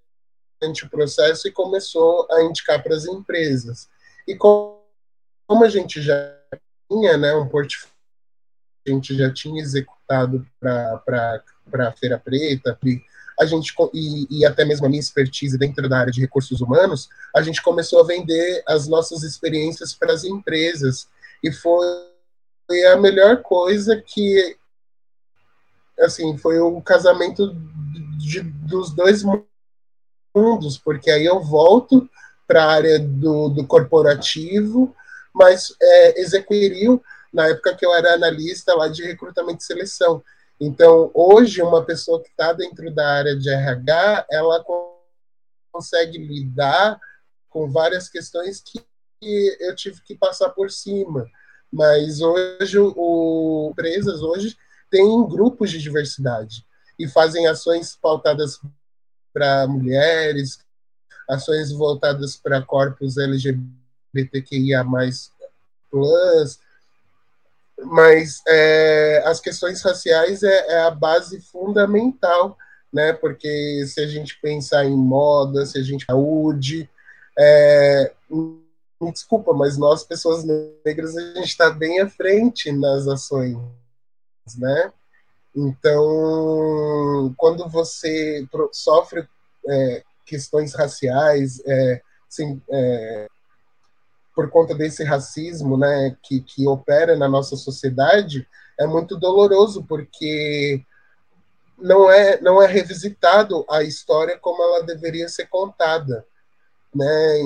o 0.83 0.89
processo 0.89 1.47
e 1.47 1.51
começou 1.51 2.27
a 2.31 2.43
indicar 2.43 2.81
para 2.83 2.95
as 2.95 3.05
empresas. 3.05 3.87
E 4.27 4.35
como 4.35 4.81
a 5.63 5.69
gente 5.69 6.01
já 6.01 6.37
tinha 6.89 7.17
né, 7.17 7.33
um 7.33 7.47
portfólio, 7.47 7.90
a 8.85 8.89
gente 8.89 9.15
já 9.15 9.31
tinha 9.31 9.61
executado 9.61 10.45
para 10.59 11.43
a 11.73 11.91
Feira 11.93 12.19
Preta, 12.19 12.77
a 13.39 13.45
gente 13.45 13.73
e, 13.93 14.27
e, 14.29 14.45
até 14.45 14.63
mesmo 14.63 14.85
a 14.85 14.89
minha 14.89 14.99
expertise 14.99 15.57
dentro 15.57 15.89
da 15.89 15.99
área 15.99 16.11
de 16.11 16.21
recursos 16.21 16.61
humanos, 16.61 17.09
a 17.35 17.41
gente 17.41 17.61
começou 17.61 18.01
a 18.01 18.05
vender 18.05 18.63
as 18.67 18.87
nossas 18.87 19.23
experiências 19.23 19.93
para 19.93 20.13
as 20.13 20.23
empresas. 20.23 21.07
E 21.43 21.51
foi 21.51 22.85
a 22.93 22.97
melhor 22.97 23.41
coisa 23.41 24.01
que 24.05 24.57
assim 25.99 26.37
foi 26.37 26.59
o 26.59 26.81
casamento 26.81 27.55
de, 28.17 28.41
dos 28.41 28.91
dois 28.91 29.23
mundos, 30.35 30.77
porque 30.77 31.09
aí 31.09 31.25
eu 31.25 31.41
volto 31.41 32.09
para 32.47 32.63
a 32.63 32.71
área 32.71 32.99
do, 32.99 33.49
do 33.49 33.65
corporativo, 33.65 34.95
mas 35.33 35.73
é, 35.81 36.21
na 37.31 37.47
época 37.47 37.75
que 37.75 37.85
eu 37.85 37.93
era 37.93 38.13
analista 38.13 38.73
lá 38.75 38.87
de 38.87 39.03
recrutamento 39.03 39.61
e 39.61 39.65
seleção. 39.65 40.23
Então, 40.59 41.09
hoje, 41.13 41.61
uma 41.61 41.83
pessoa 41.83 42.21
que 42.21 42.29
está 42.29 42.53
dentro 42.53 42.93
da 42.93 43.07
área 43.07 43.35
de 43.35 43.49
RH, 43.49 44.27
ela 44.29 44.63
consegue 45.71 46.17
lidar 46.17 46.99
com 47.49 47.69
várias 47.69 48.09
questões 48.09 48.61
que 48.61 48.83
eu 49.59 49.75
tive 49.75 50.01
que 50.01 50.15
passar 50.15 50.49
por 50.49 50.69
cima. 50.69 51.29
Mas 51.71 52.21
hoje, 52.21 52.77
o, 52.77 53.69
empresas 53.71 54.21
hoje 54.21 54.57
têm 54.89 55.27
grupos 55.27 55.71
de 55.71 55.79
diversidade 55.79 56.65
e 56.99 57.07
fazem 57.07 57.47
ações 57.47 57.95
pautadas 57.95 58.59
para 59.33 59.67
mulheres, 59.67 60.59
ações 61.29 61.71
voltadas 61.71 62.35
para 62.35 62.61
corpos 62.61 63.17
LGBTQIA+, 63.17 64.85
plus, 65.89 66.59
mas 67.85 68.41
é, 68.47 69.23
as 69.25 69.39
questões 69.39 69.81
raciais 69.81 70.43
é, 70.43 70.67
é, 70.67 70.81
a 70.83 70.91
base 70.91 71.41
fundamental, 71.41 72.57
né? 72.91 73.13
Porque 73.13 73.83
se 73.87 74.01
a 74.01 74.07
gente 74.07 74.39
pensar 74.41 74.85
em 74.85 74.95
moda, 74.95 75.65
se 75.65 75.77
a 75.77 75.83
gente 75.83 76.05
saúde, 76.05 76.89
é, 77.37 78.13
me 78.29 79.11
desculpa, 79.11 79.53
mas 79.53 79.77
nós 79.77 80.03
pessoas 80.03 80.43
negras 80.85 81.17
a 81.17 81.33
gente 81.35 81.47
está 81.47 81.69
bem 81.69 81.99
à 82.01 82.09
frente 82.09 82.71
nas 82.71 83.07
ações, 83.07 83.57
né? 84.57 84.91
Então, 85.55 87.33
quando 87.37 87.67
você 87.67 88.47
sofre 88.71 89.27
é, 89.67 90.03
questões 90.25 90.73
raciais, 90.73 91.61
é, 91.65 92.01
assim, 92.29 92.61
é, 92.69 93.27
por 94.35 94.49
conta 94.49 94.73
desse 94.73 95.03
racismo 95.03 95.77
né, 95.77 96.15
que, 96.23 96.41
que 96.41 96.67
opera 96.67 97.15
na 97.15 97.27
nossa 97.27 97.55
sociedade, 97.55 98.47
é 98.79 98.87
muito 98.87 99.17
doloroso, 99.17 99.83
porque 99.83 100.83
não 101.77 102.09
é, 102.09 102.39
não 102.41 102.61
é 102.61 102.67
revisitado 102.67 103.65
a 103.69 103.83
história 103.83 104.37
como 104.37 104.61
ela 104.63 104.83
deveria 104.83 105.27
ser 105.27 105.47
contada. 105.47 106.25
Né? 106.93 107.39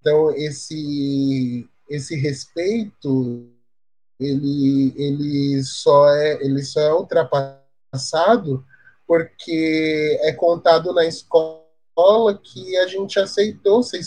Então, 0.00 0.30
esse, 0.34 1.68
esse 1.88 2.16
respeito 2.16 3.48
ele, 4.18 4.94
ele, 4.96 5.64
só 5.64 6.08
é, 6.08 6.34
ele 6.44 6.62
só 6.62 6.80
é 6.80 6.94
ultrapassado 6.94 8.64
porque 9.06 10.18
é 10.22 10.32
contado 10.32 10.92
na 10.92 11.04
escola 11.04 11.60
que 12.42 12.76
a 12.78 12.86
gente 12.86 13.18
aceitou 13.18 13.82
ser 13.82 13.98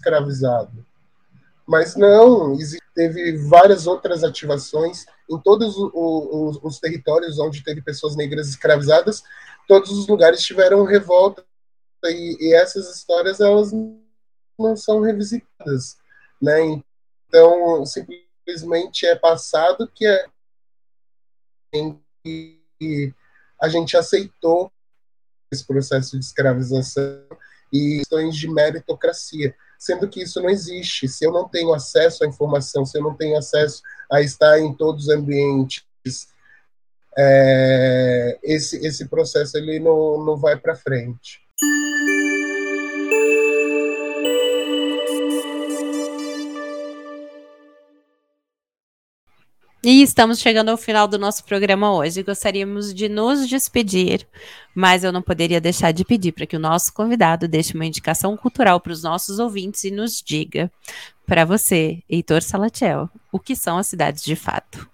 escravizado. 0.00 0.84
Mas 1.66 1.94
não, 1.94 2.56
teve 2.94 3.36
várias 3.48 3.86
outras 3.86 4.24
ativações 4.24 5.04
em 5.30 5.38
todos 5.38 5.76
os, 5.76 6.58
os, 6.62 6.80
territórios 6.80 7.38
onde 7.38 7.62
teve 7.62 7.80
pessoas 7.80 8.16
negras 8.16 8.48
escravizadas, 8.48 9.22
todos 9.68 9.90
os 9.92 10.08
lugares 10.08 10.42
tiveram 10.42 10.84
revolta 10.84 11.44
e, 12.06 12.48
e 12.48 12.54
essas 12.54 12.96
histórias 12.96 13.38
elas 13.40 13.70
não 14.58 14.76
são 14.76 15.00
revisitadas, 15.00 15.96
né? 16.42 16.82
Então 17.28 17.84
simplesmente 17.86 19.06
é 19.06 19.14
passado 19.14 19.86
que 19.86 20.06
é 20.06 20.26
que 22.24 23.14
a 23.62 23.68
gente 23.68 23.96
aceitou 23.96 24.72
esse 25.52 25.64
processo 25.64 26.18
de 26.18 26.24
escravização 26.24 27.24
e 27.72 27.98
questões 27.98 28.34
de 28.36 28.48
meritocracia 28.48 29.54
sendo 29.80 30.06
que 30.06 30.22
isso 30.22 30.42
não 30.42 30.50
existe. 30.50 31.08
Se 31.08 31.24
eu 31.24 31.32
não 31.32 31.48
tenho 31.48 31.72
acesso 31.72 32.22
à 32.22 32.26
informação, 32.26 32.84
se 32.84 32.98
eu 32.98 33.02
não 33.02 33.14
tenho 33.14 33.38
acesso 33.38 33.80
a 34.12 34.20
estar 34.20 34.60
em 34.60 34.74
todos 34.74 35.04
os 35.04 35.08
ambientes, 35.08 35.82
é, 37.18 38.38
esse, 38.42 38.76
esse 38.86 39.08
processo 39.08 39.56
ele 39.56 39.80
não, 39.80 40.22
não 40.22 40.36
vai 40.36 40.56
para 40.56 40.76
frente. 40.76 41.40
E 49.82 50.02
estamos 50.02 50.38
chegando 50.38 50.68
ao 50.68 50.76
final 50.76 51.08
do 51.08 51.18
nosso 51.18 51.42
programa 51.42 51.94
hoje. 51.94 52.22
Gostaríamos 52.22 52.92
de 52.92 53.08
nos 53.08 53.48
despedir, 53.48 54.28
mas 54.74 55.04
eu 55.04 55.10
não 55.10 55.22
poderia 55.22 55.58
deixar 55.58 55.90
de 55.90 56.04
pedir 56.04 56.32
para 56.32 56.44
que 56.44 56.56
o 56.56 56.60
nosso 56.60 56.92
convidado 56.92 57.48
deixe 57.48 57.72
uma 57.72 57.86
indicação 57.86 58.36
cultural 58.36 58.78
para 58.78 58.92
os 58.92 59.02
nossos 59.02 59.38
ouvintes 59.38 59.84
e 59.84 59.90
nos 59.90 60.22
diga, 60.22 60.70
para 61.26 61.46
você, 61.46 62.02
Heitor 62.10 62.42
Salatiel, 62.42 63.08
o 63.32 63.38
que 63.38 63.56
são 63.56 63.78
as 63.78 63.86
cidades 63.86 64.22
de 64.22 64.36
fato. 64.36 64.86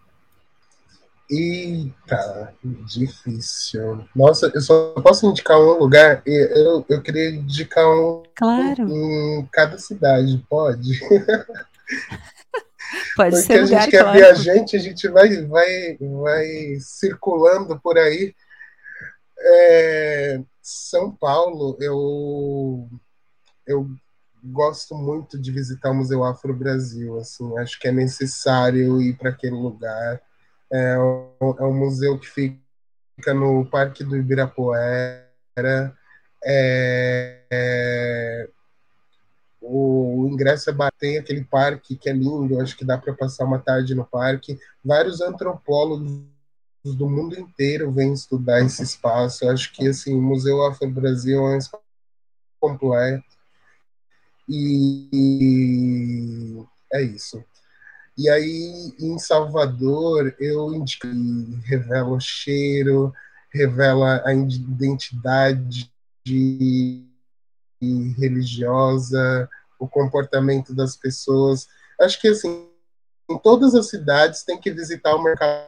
Eita, 1.29 2.55
difícil. 2.87 4.07
Nossa, 4.15 4.53
eu 4.55 4.61
só 4.61 4.93
posso 5.03 5.27
indicar 5.29 5.59
um 5.59 5.81
lugar? 5.81 6.23
Eu, 6.25 6.87
eu 6.89 7.03
queria 7.03 7.31
indicar 7.31 7.85
um 7.85 8.23
claro. 8.37 8.89
em 8.89 9.49
cada 9.51 9.79
cidade, 9.79 10.41
pode? 10.49 11.01
Pode 13.17 13.31
Porque 13.31 13.47
ser 13.47 13.59
a 13.59 13.63
lugar, 13.63 13.81
gente 13.83 13.91
quer 13.91 14.03
claro. 14.03 14.19
ver 14.19 14.25
a 14.27 14.35
gente, 14.35 14.77
a 14.77 14.79
gente 14.79 15.09
vai, 15.09 15.43
vai, 15.47 15.97
vai 15.99 16.47
circulando 16.81 17.81
por 17.81 17.99
aí. 17.99 18.35
É, 19.39 20.41
São 20.63 21.15
Paulo, 21.15 21.77
eu, 21.81 22.89
eu 23.67 23.89
gosto 24.43 24.95
muito 24.95 25.39
de 25.39 25.51
visitar 25.51 25.91
o 25.91 25.95
Museu 25.95 26.25
Afro 26.25 26.55
Brasil. 26.55 27.19
Assim, 27.19 27.57
acho 27.59 27.79
que 27.79 27.89
é 27.89 27.93
necessário 27.93 29.01
ir 29.01 29.17
para 29.17 29.31
aquele 29.31 29.57
lugar. 29.57 30.21
É 30.73 30.99
um, 30.99 31.55
é 31.59 31.63
um 31.65 31.75
museu 31.75 32.19
que 32.19 32.29
fica 32.29 33.35
no 33.35 33.65
Parque 33.67 34.05
do 34.05 34.17
Ibirapuera. 34.17 35.25
É, 36.45 37.43
é, 37.51 38.49
o 39.69 40.29
ingresso 40.31 40.71
é 40.71 40.75
tem 40.99 41.19
aquele 41.19 41.45
parque 41.45 41.97
que 41.97 42.09
é 42.09 42.13
lindo, 42.13 42.61
acho 42.61 42.77
que 42.77 42.85
dá 42.85 42.97
para 42.97 43.15
passar 43.15 43.45
uma 43.45 43.59
tarde 43.59 43.95
no 43.95 44.05
parque. 44.05 44.59
Vários 44.85 45.21
antropólogos 45.21 46.23
do 46.85 47.09
mundo 47.09 47.39
inteiro 47.39 47.91
vêm 47.91 48.13
estudar 48.13 48.63
esse 48.63 48.83
espaço. 48.83 49.49
Acho 49.49 49.73
que 49.73 49.89
assim, 49.89 50.15
o 50.15 50.23
Museu 50.23 50.65
Afro 50.65 50.89
Brasil 50.89 51.39
é 51.39 51.55
um 51.55 51.59
espaço 51.59 51.85
completo. 52.61 53.25
E 54.49 56.65
é 56.93 57.03
isso. 57.03 57.43
E 58.17 58.31
aí, 58.31 58.95
em 58.99 59.19
Salvador, 59.19 60.35
eu 60.39 60.73
indico, 60.73 61.07
revela 61.65 62.09
o 62.09 62.21
cheiro, 62.21 63.13
revela 63.53 64.23
a 64.25 64.33
identidade 64.33 65.93
de 66.25 67.05
religiosa, 67.81 69.49
o 69.79 69.89
comportamento 69.89 70.75
das 70.75 70.97
pessoas. 70.97 71.69
Acho 72.01 72.21
que 72.21 72.29
assim, 72.29 72.69
em 73.29 73.39
todas 73.39 73.75
as 73.75 73.89
cidades 73.89 74.45
tem 74.45 74.59
que 74.59 74.71
visitar 74.71 75.15
o 75.15 75.23
mercado 75.23 75.67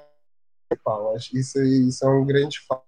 municipal. 0.71 1.15
Acho 1.15 1.31
que 1.31 1.39
isso, 1.39 1.63
isso 1.63 2.05
é 2.05 2.09
um 2.09 2.25
grande 2.25 2.61
fato. 2.67 2.87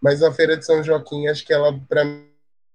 Mas 0.00 0.22
a 0.22 0.32
Feira 0.32 0.56
de 0.56 0.64
São 0.64 0.82
Joaquim, 0.82 1.28
acho 1.28 1.44
que 1.44 1.52
ela, 1.52 1.78
para 1.88 2.02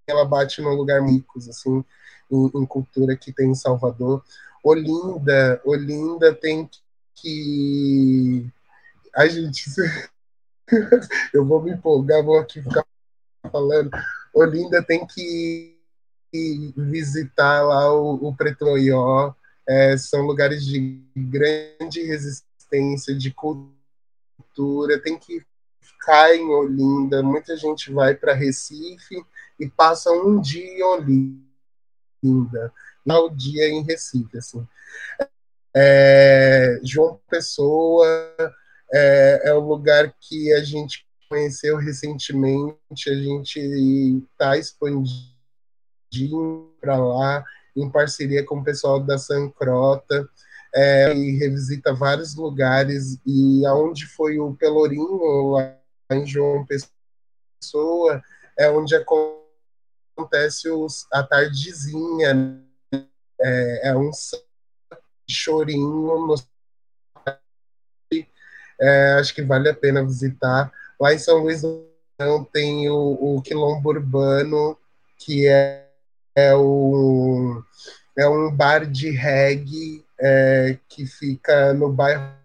ela 0.08 0.26
bate 0.26 0.62
no 0.62 0.74
lugar 0.74 1.02
micos, 1.02 1.50
assim, 1.50 1.84
em, 2.32 2.46
em, 2.56 2.66
cultura 2.66 3.18
que 3.18 3.34
tem 3.34 3.52
em 3.52 3.56
Salvador. 3.56 4.24
Olinda, 4.64 5.62
Olinda 5.66 6.34
tem 6.34 6.70
que. 7.16 8.50
Ai, 9.16 9.30
gente, 9.30 9.66
eu 11.34 11.46
vou 11.46 11.62
me 11.62 11.72
empolgar, 11.72 12.24
vou 12.24 12.38
aqui 12.38 12.62
ficar 12.62 12.86
falando. 13.50 13.90
Olinda 14.34 14.84
tem 14.84 15.06
que 15.06 15.78
visitar 16.76 17.64
lá 17.64 17.92
o, 17.94 18.28
o 18.28 18.36
Pretoió, 18.36 19.34
é, 19.68 19.98
são 19.98 20.22
lugares 20.22 20.66
de 20.66 21.02
grande 21.16 22.04
resistência, 22.04 23.16
de 23.16 23.34
cultura, 23.34 25.02
tem 25.02 25.18
que 25.18 25.42
ficar 25.82 26.36
em 26.36 26.48
Olinda, 26.48 27.24
muita 27.24 27.56
gente 27.58 27.92
vai 27.92 28.14
para 28.14 28.34
Recife 28.34 29.24
e 29.60 29.68
passa 29.68 30.12
um 30.12 30.40
dia 30.40 30.66
em 30.66 30.84
Olinda, 30.84 32.74
o 33.08 33.30
dia 33.30 33.70
em 33.70 33.84
Recife, 33.84 34.38
assim. 34.38 34.68
É, 35.76 36.80
João 36.84 37.20
Pessoa 37.30 38.08
é, 38.92 39.50
é 39.50 39.54
um 39.54 39.68
lugar 39.68 40.14
que 40.20 40.52
a 40.54 40.64
gente 40.64 41.07
conheceu 41.30 41.78
recentemente, 41.78 43.10
a 43.10 43.14
gente 43.14 43.60
está 44.32 44.58
expandindo 44.58 45.16
para 46.80 46.98
lá, 46.98 47.44
em 47.76 47.90
parceria 47.90 48.46
com 48.46 48.60
o 48.60 48.64
pessoal 48.64 49.00
da 49.00 49.18
Sancrota, 49.18 50.28
é, 50.74 51.14
e 51.14 51.38
revisita 51.38 51.94
vários 51.94 52.36
lugares, 52.36 53.20
e 53.26 53.66
aonde 53.66 54.06
foi 54.06 54.40
o 54.40 54.54
Pelourinho, 54.54 55.52
lá 55.52 55.78
em 56.12 56.26
João 56.26 56.66
Pessoa, 56.66 58.22
é 58.58 58.70
onde 58.70 58.96
acontece 58.96 60.70
os, 60.70 61.08
a 61.12 61.24
tardezinha, 61.24 62.64
é, 63.40 63.90
é 63.90 63.96
um 63.96 64.12
chorinho 65.30 66.28
no 66.28 66.36
é, 68.80 69.14
acho 69.14 69.34
que 69.34 69.42
vale 69.42 69.70
a 69.70 69.74
pena 69.74 70.06
visitar. 70.06 70.72
Lá 71.00 71.14
em 71.14 71.20
São 71.20 71.40
Luís 71.40 71.62
não 72.20 72.44
tem 72.44 72.90
o, 72.90 73.36
o 73.38 73.42
Quilombo 73.42 73.90
Urbano, 73.90 74.78
que 75.18 75.48
é, 75.48 75.88
é, 76.36 76.56
o, 76.56 77.64
é 78.18 78.28
um 78.28 78.52
bar 78.52 78.86
de 78.86 79.10
reggae 79.12 80.04
é, 80.20 80.78
que 80.90 81.06
fica 81.06 81.74
no 81.74 81.92
bairro 81.92 82.36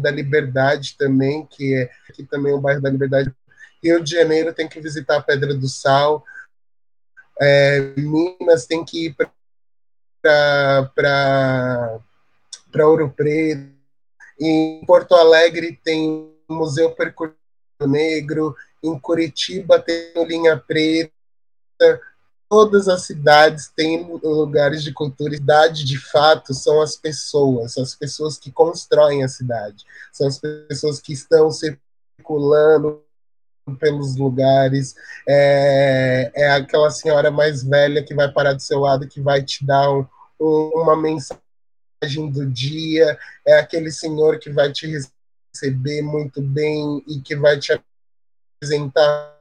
da 0.00 0.10
Liberdade 0.10 0.96
também, 0.96 1.46
que 1.46 1.74
é 1.74 1.90
que 2.12 2.24
também 2.24 2.52
é 2.52 2.54
o 2.54 2.60
bairro 2.60 2.80
da 2.80 2.90
Liberdade. 2.90 3.34
Rio 3.82 4.02
de 4.02 4.10
Janeiro 4.10 4.52
tem 4.52 4.68
que 4.68 4.80
visitar 4.80 5.16
a 5.16 5.22
Pedra 5.22 5.54
do 5.54 5.68
Sal. 5.68 6.24
É, 7.40 7.94
Minas 7.96 8.66
tem 8.66 8.84
que 8.84 9.06
ir 9.06 9.16
para 10.24 12.00
Ouro 12.74 13.10
Preto 13.10 13.78
em 14.40 14.84
Porto 14.86 15.14
Alegre 15.14 15.78
tem 15.82 16.08
o 16.48 16.54
Museu 16.54 16.92
Percurso 16.92 17.34
Negro, 17.86 18.56
em 18.82 18.98
Curitiba 18.98 19.80
tem 19.80 20.12
Linha 20.26 20.56
Preta, 20.56 21.12
todas 22.48 22.88
as 22.88 23.02
cidades 23.02 23.68
têm 23.68 24.04
lugares 24.22 24.82
de 24.82 24.92
cultura. 24.92 25.34
Cidade, 25.34 25.84
de 25.84 25.98
fato, 25.98 26.54
são 26.54 26.80
as 26.80 26.96
pessoas, 26.96 27.76
as 27.76 27.94
pessoas 27.94 28.38
que 28.38 28.50
constroem 28.50 29.22
a 29.22 29.28
cidade, 29.28 29.84
são 30.12 30.26
as 30.26 30.38
pessoas 30.38 31.00
que 31.00 31.12
estão 31.12 31.50
circulando 31.50 33.02
pelos 33.78 34.16
lugares, 34.16 34.94
é, 35.28 36.32
é 36.34 36.50
aquela 36.52 36.90
senhora 36.90 37.30
mais 37.30 37.62
velha 37.62 38.02
que 38.02 38.14
vai 38.14 38.32
parar 38.32 38.54
do 38.54 38.62
seu 38.62 38.80
lado, 38.80 39.06
que 39.06 39.20
vai 39.20 39.42
te 39.42 39.64
dar 39.64 39.90
um, 39.92 40.06
uma 40.40 40.96
mensagem 40.96 42.30
do 42.30 42.46
dia, 42.46 43.18
é 43.46 43.58
aquele 43.58 43.90
senhor 43.90 44.38
que 44.38 44.50
vai 44.50 44.72
te 44.72 44.86
receber 45.52 46.02
muito 46.02 46.40
bem 46.40 47.02
e 47.06 47.20
que 47.20 47.36
vai 47.36 47.58
te 47.58 47.72
apresentar 47.72 49.38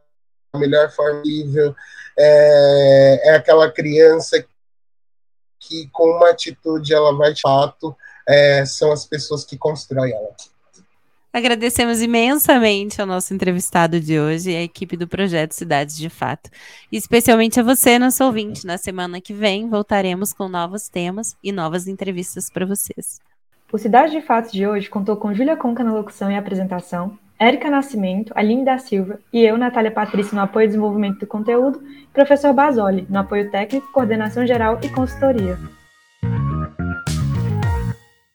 da 0.54 0.60
melhor 0.60 0.92
forma 0.92 1.22
possível, 1.22 1.76
é, 2.18 3.30
é 3.30 3.36
aquela 3.36 3.72
criança 3.72 4.46
que 5.60 5.88
com 5.92 6.10
uma 6.18 6.30
atitude 6.30 6.94
ela 6.94 7.16
vai 7.16 7.34
de 7.34 7.42
fato, 7.42 7.96
é, 8.28 8.66
são 8.66 8.92
as 8.92 9.06
pessoas 9.06 9.44
que 9.44 9.58
constroem 9.58 10.14
ela. 10.14 10.36
Agradecemos 11.38 12.02
imensamente 12.02 13.00
ao 13.00 13.06
nosso 13.06 13.34
entrevistado 13.34 14.00
de 14.00 14.20
hoje 14.20 14.52
e 14.52 14.56
à 14.56 14.64
equipe 14.64 14.98
do 14.98 15.08
projeto 15.08 15.52
Cidades 15.52 15.96
de 15.96 16.10
Fato. 16.10 16.50
E 16.92 16.98
especialmente 16.98 17.60
a 17.60 17.64
você, 17.64 18.00
nosso 18.00 18.24
ouvinte. 18.24 18.66
Na 18.66 18.78
semana 18.78 19.22
que 19.22 19.34
vem 19.34 19.70
voltaremos 19.70 20.34
com 20.34 20.48
novos 20.48 20.90
temas 20.90 21.36
e 21.44 21.52
novas 21.52 21.88
entrevistas 21.88 22.50
para 22.50 22.66
vocês. 22.66 23.20
O 23.70 23.78
Cidade 23.78 24.14
de 24.14 24.22
Fato 24.22 24.50
de 24.54 24.66
hoje 24.66 24.90
contou 24.90 25.18
com 25.18 25.34
Júlia 25.34 25.58
Conca 25.58 25.84
na 25.84 25.94
locução 25.94 26.32
e 26.32 26.38
apresentação, 26.38 27.20
Érica 27.38 27.70
Nascimento, 27.70 28.32
Aline 28.34 28.64
da 28.64 28.78
Silva 28.78 29.20
e 29.32 29.44
eu, 29.44 29.58
Natália 29.58 29.92
Patrícia, 29.92 30.34
no 30.34 30.42
apoio 30.42 30.64
e 30.64 30.68
desenvolvimento 30.68 31.20
do 31.20 31.28
conteúdo, 31.28 31.84
e 31.86 32.08
professor 32.14 32.54
Basoli, 32.54 33.06
no 33.10 33.20
apoio 33.20 33.52
técnico, 33.52 33.92
coordenação 33.92 34.48
geral 34.48 34.80
e 34.82 34.88
consultoria. 34.88 35.58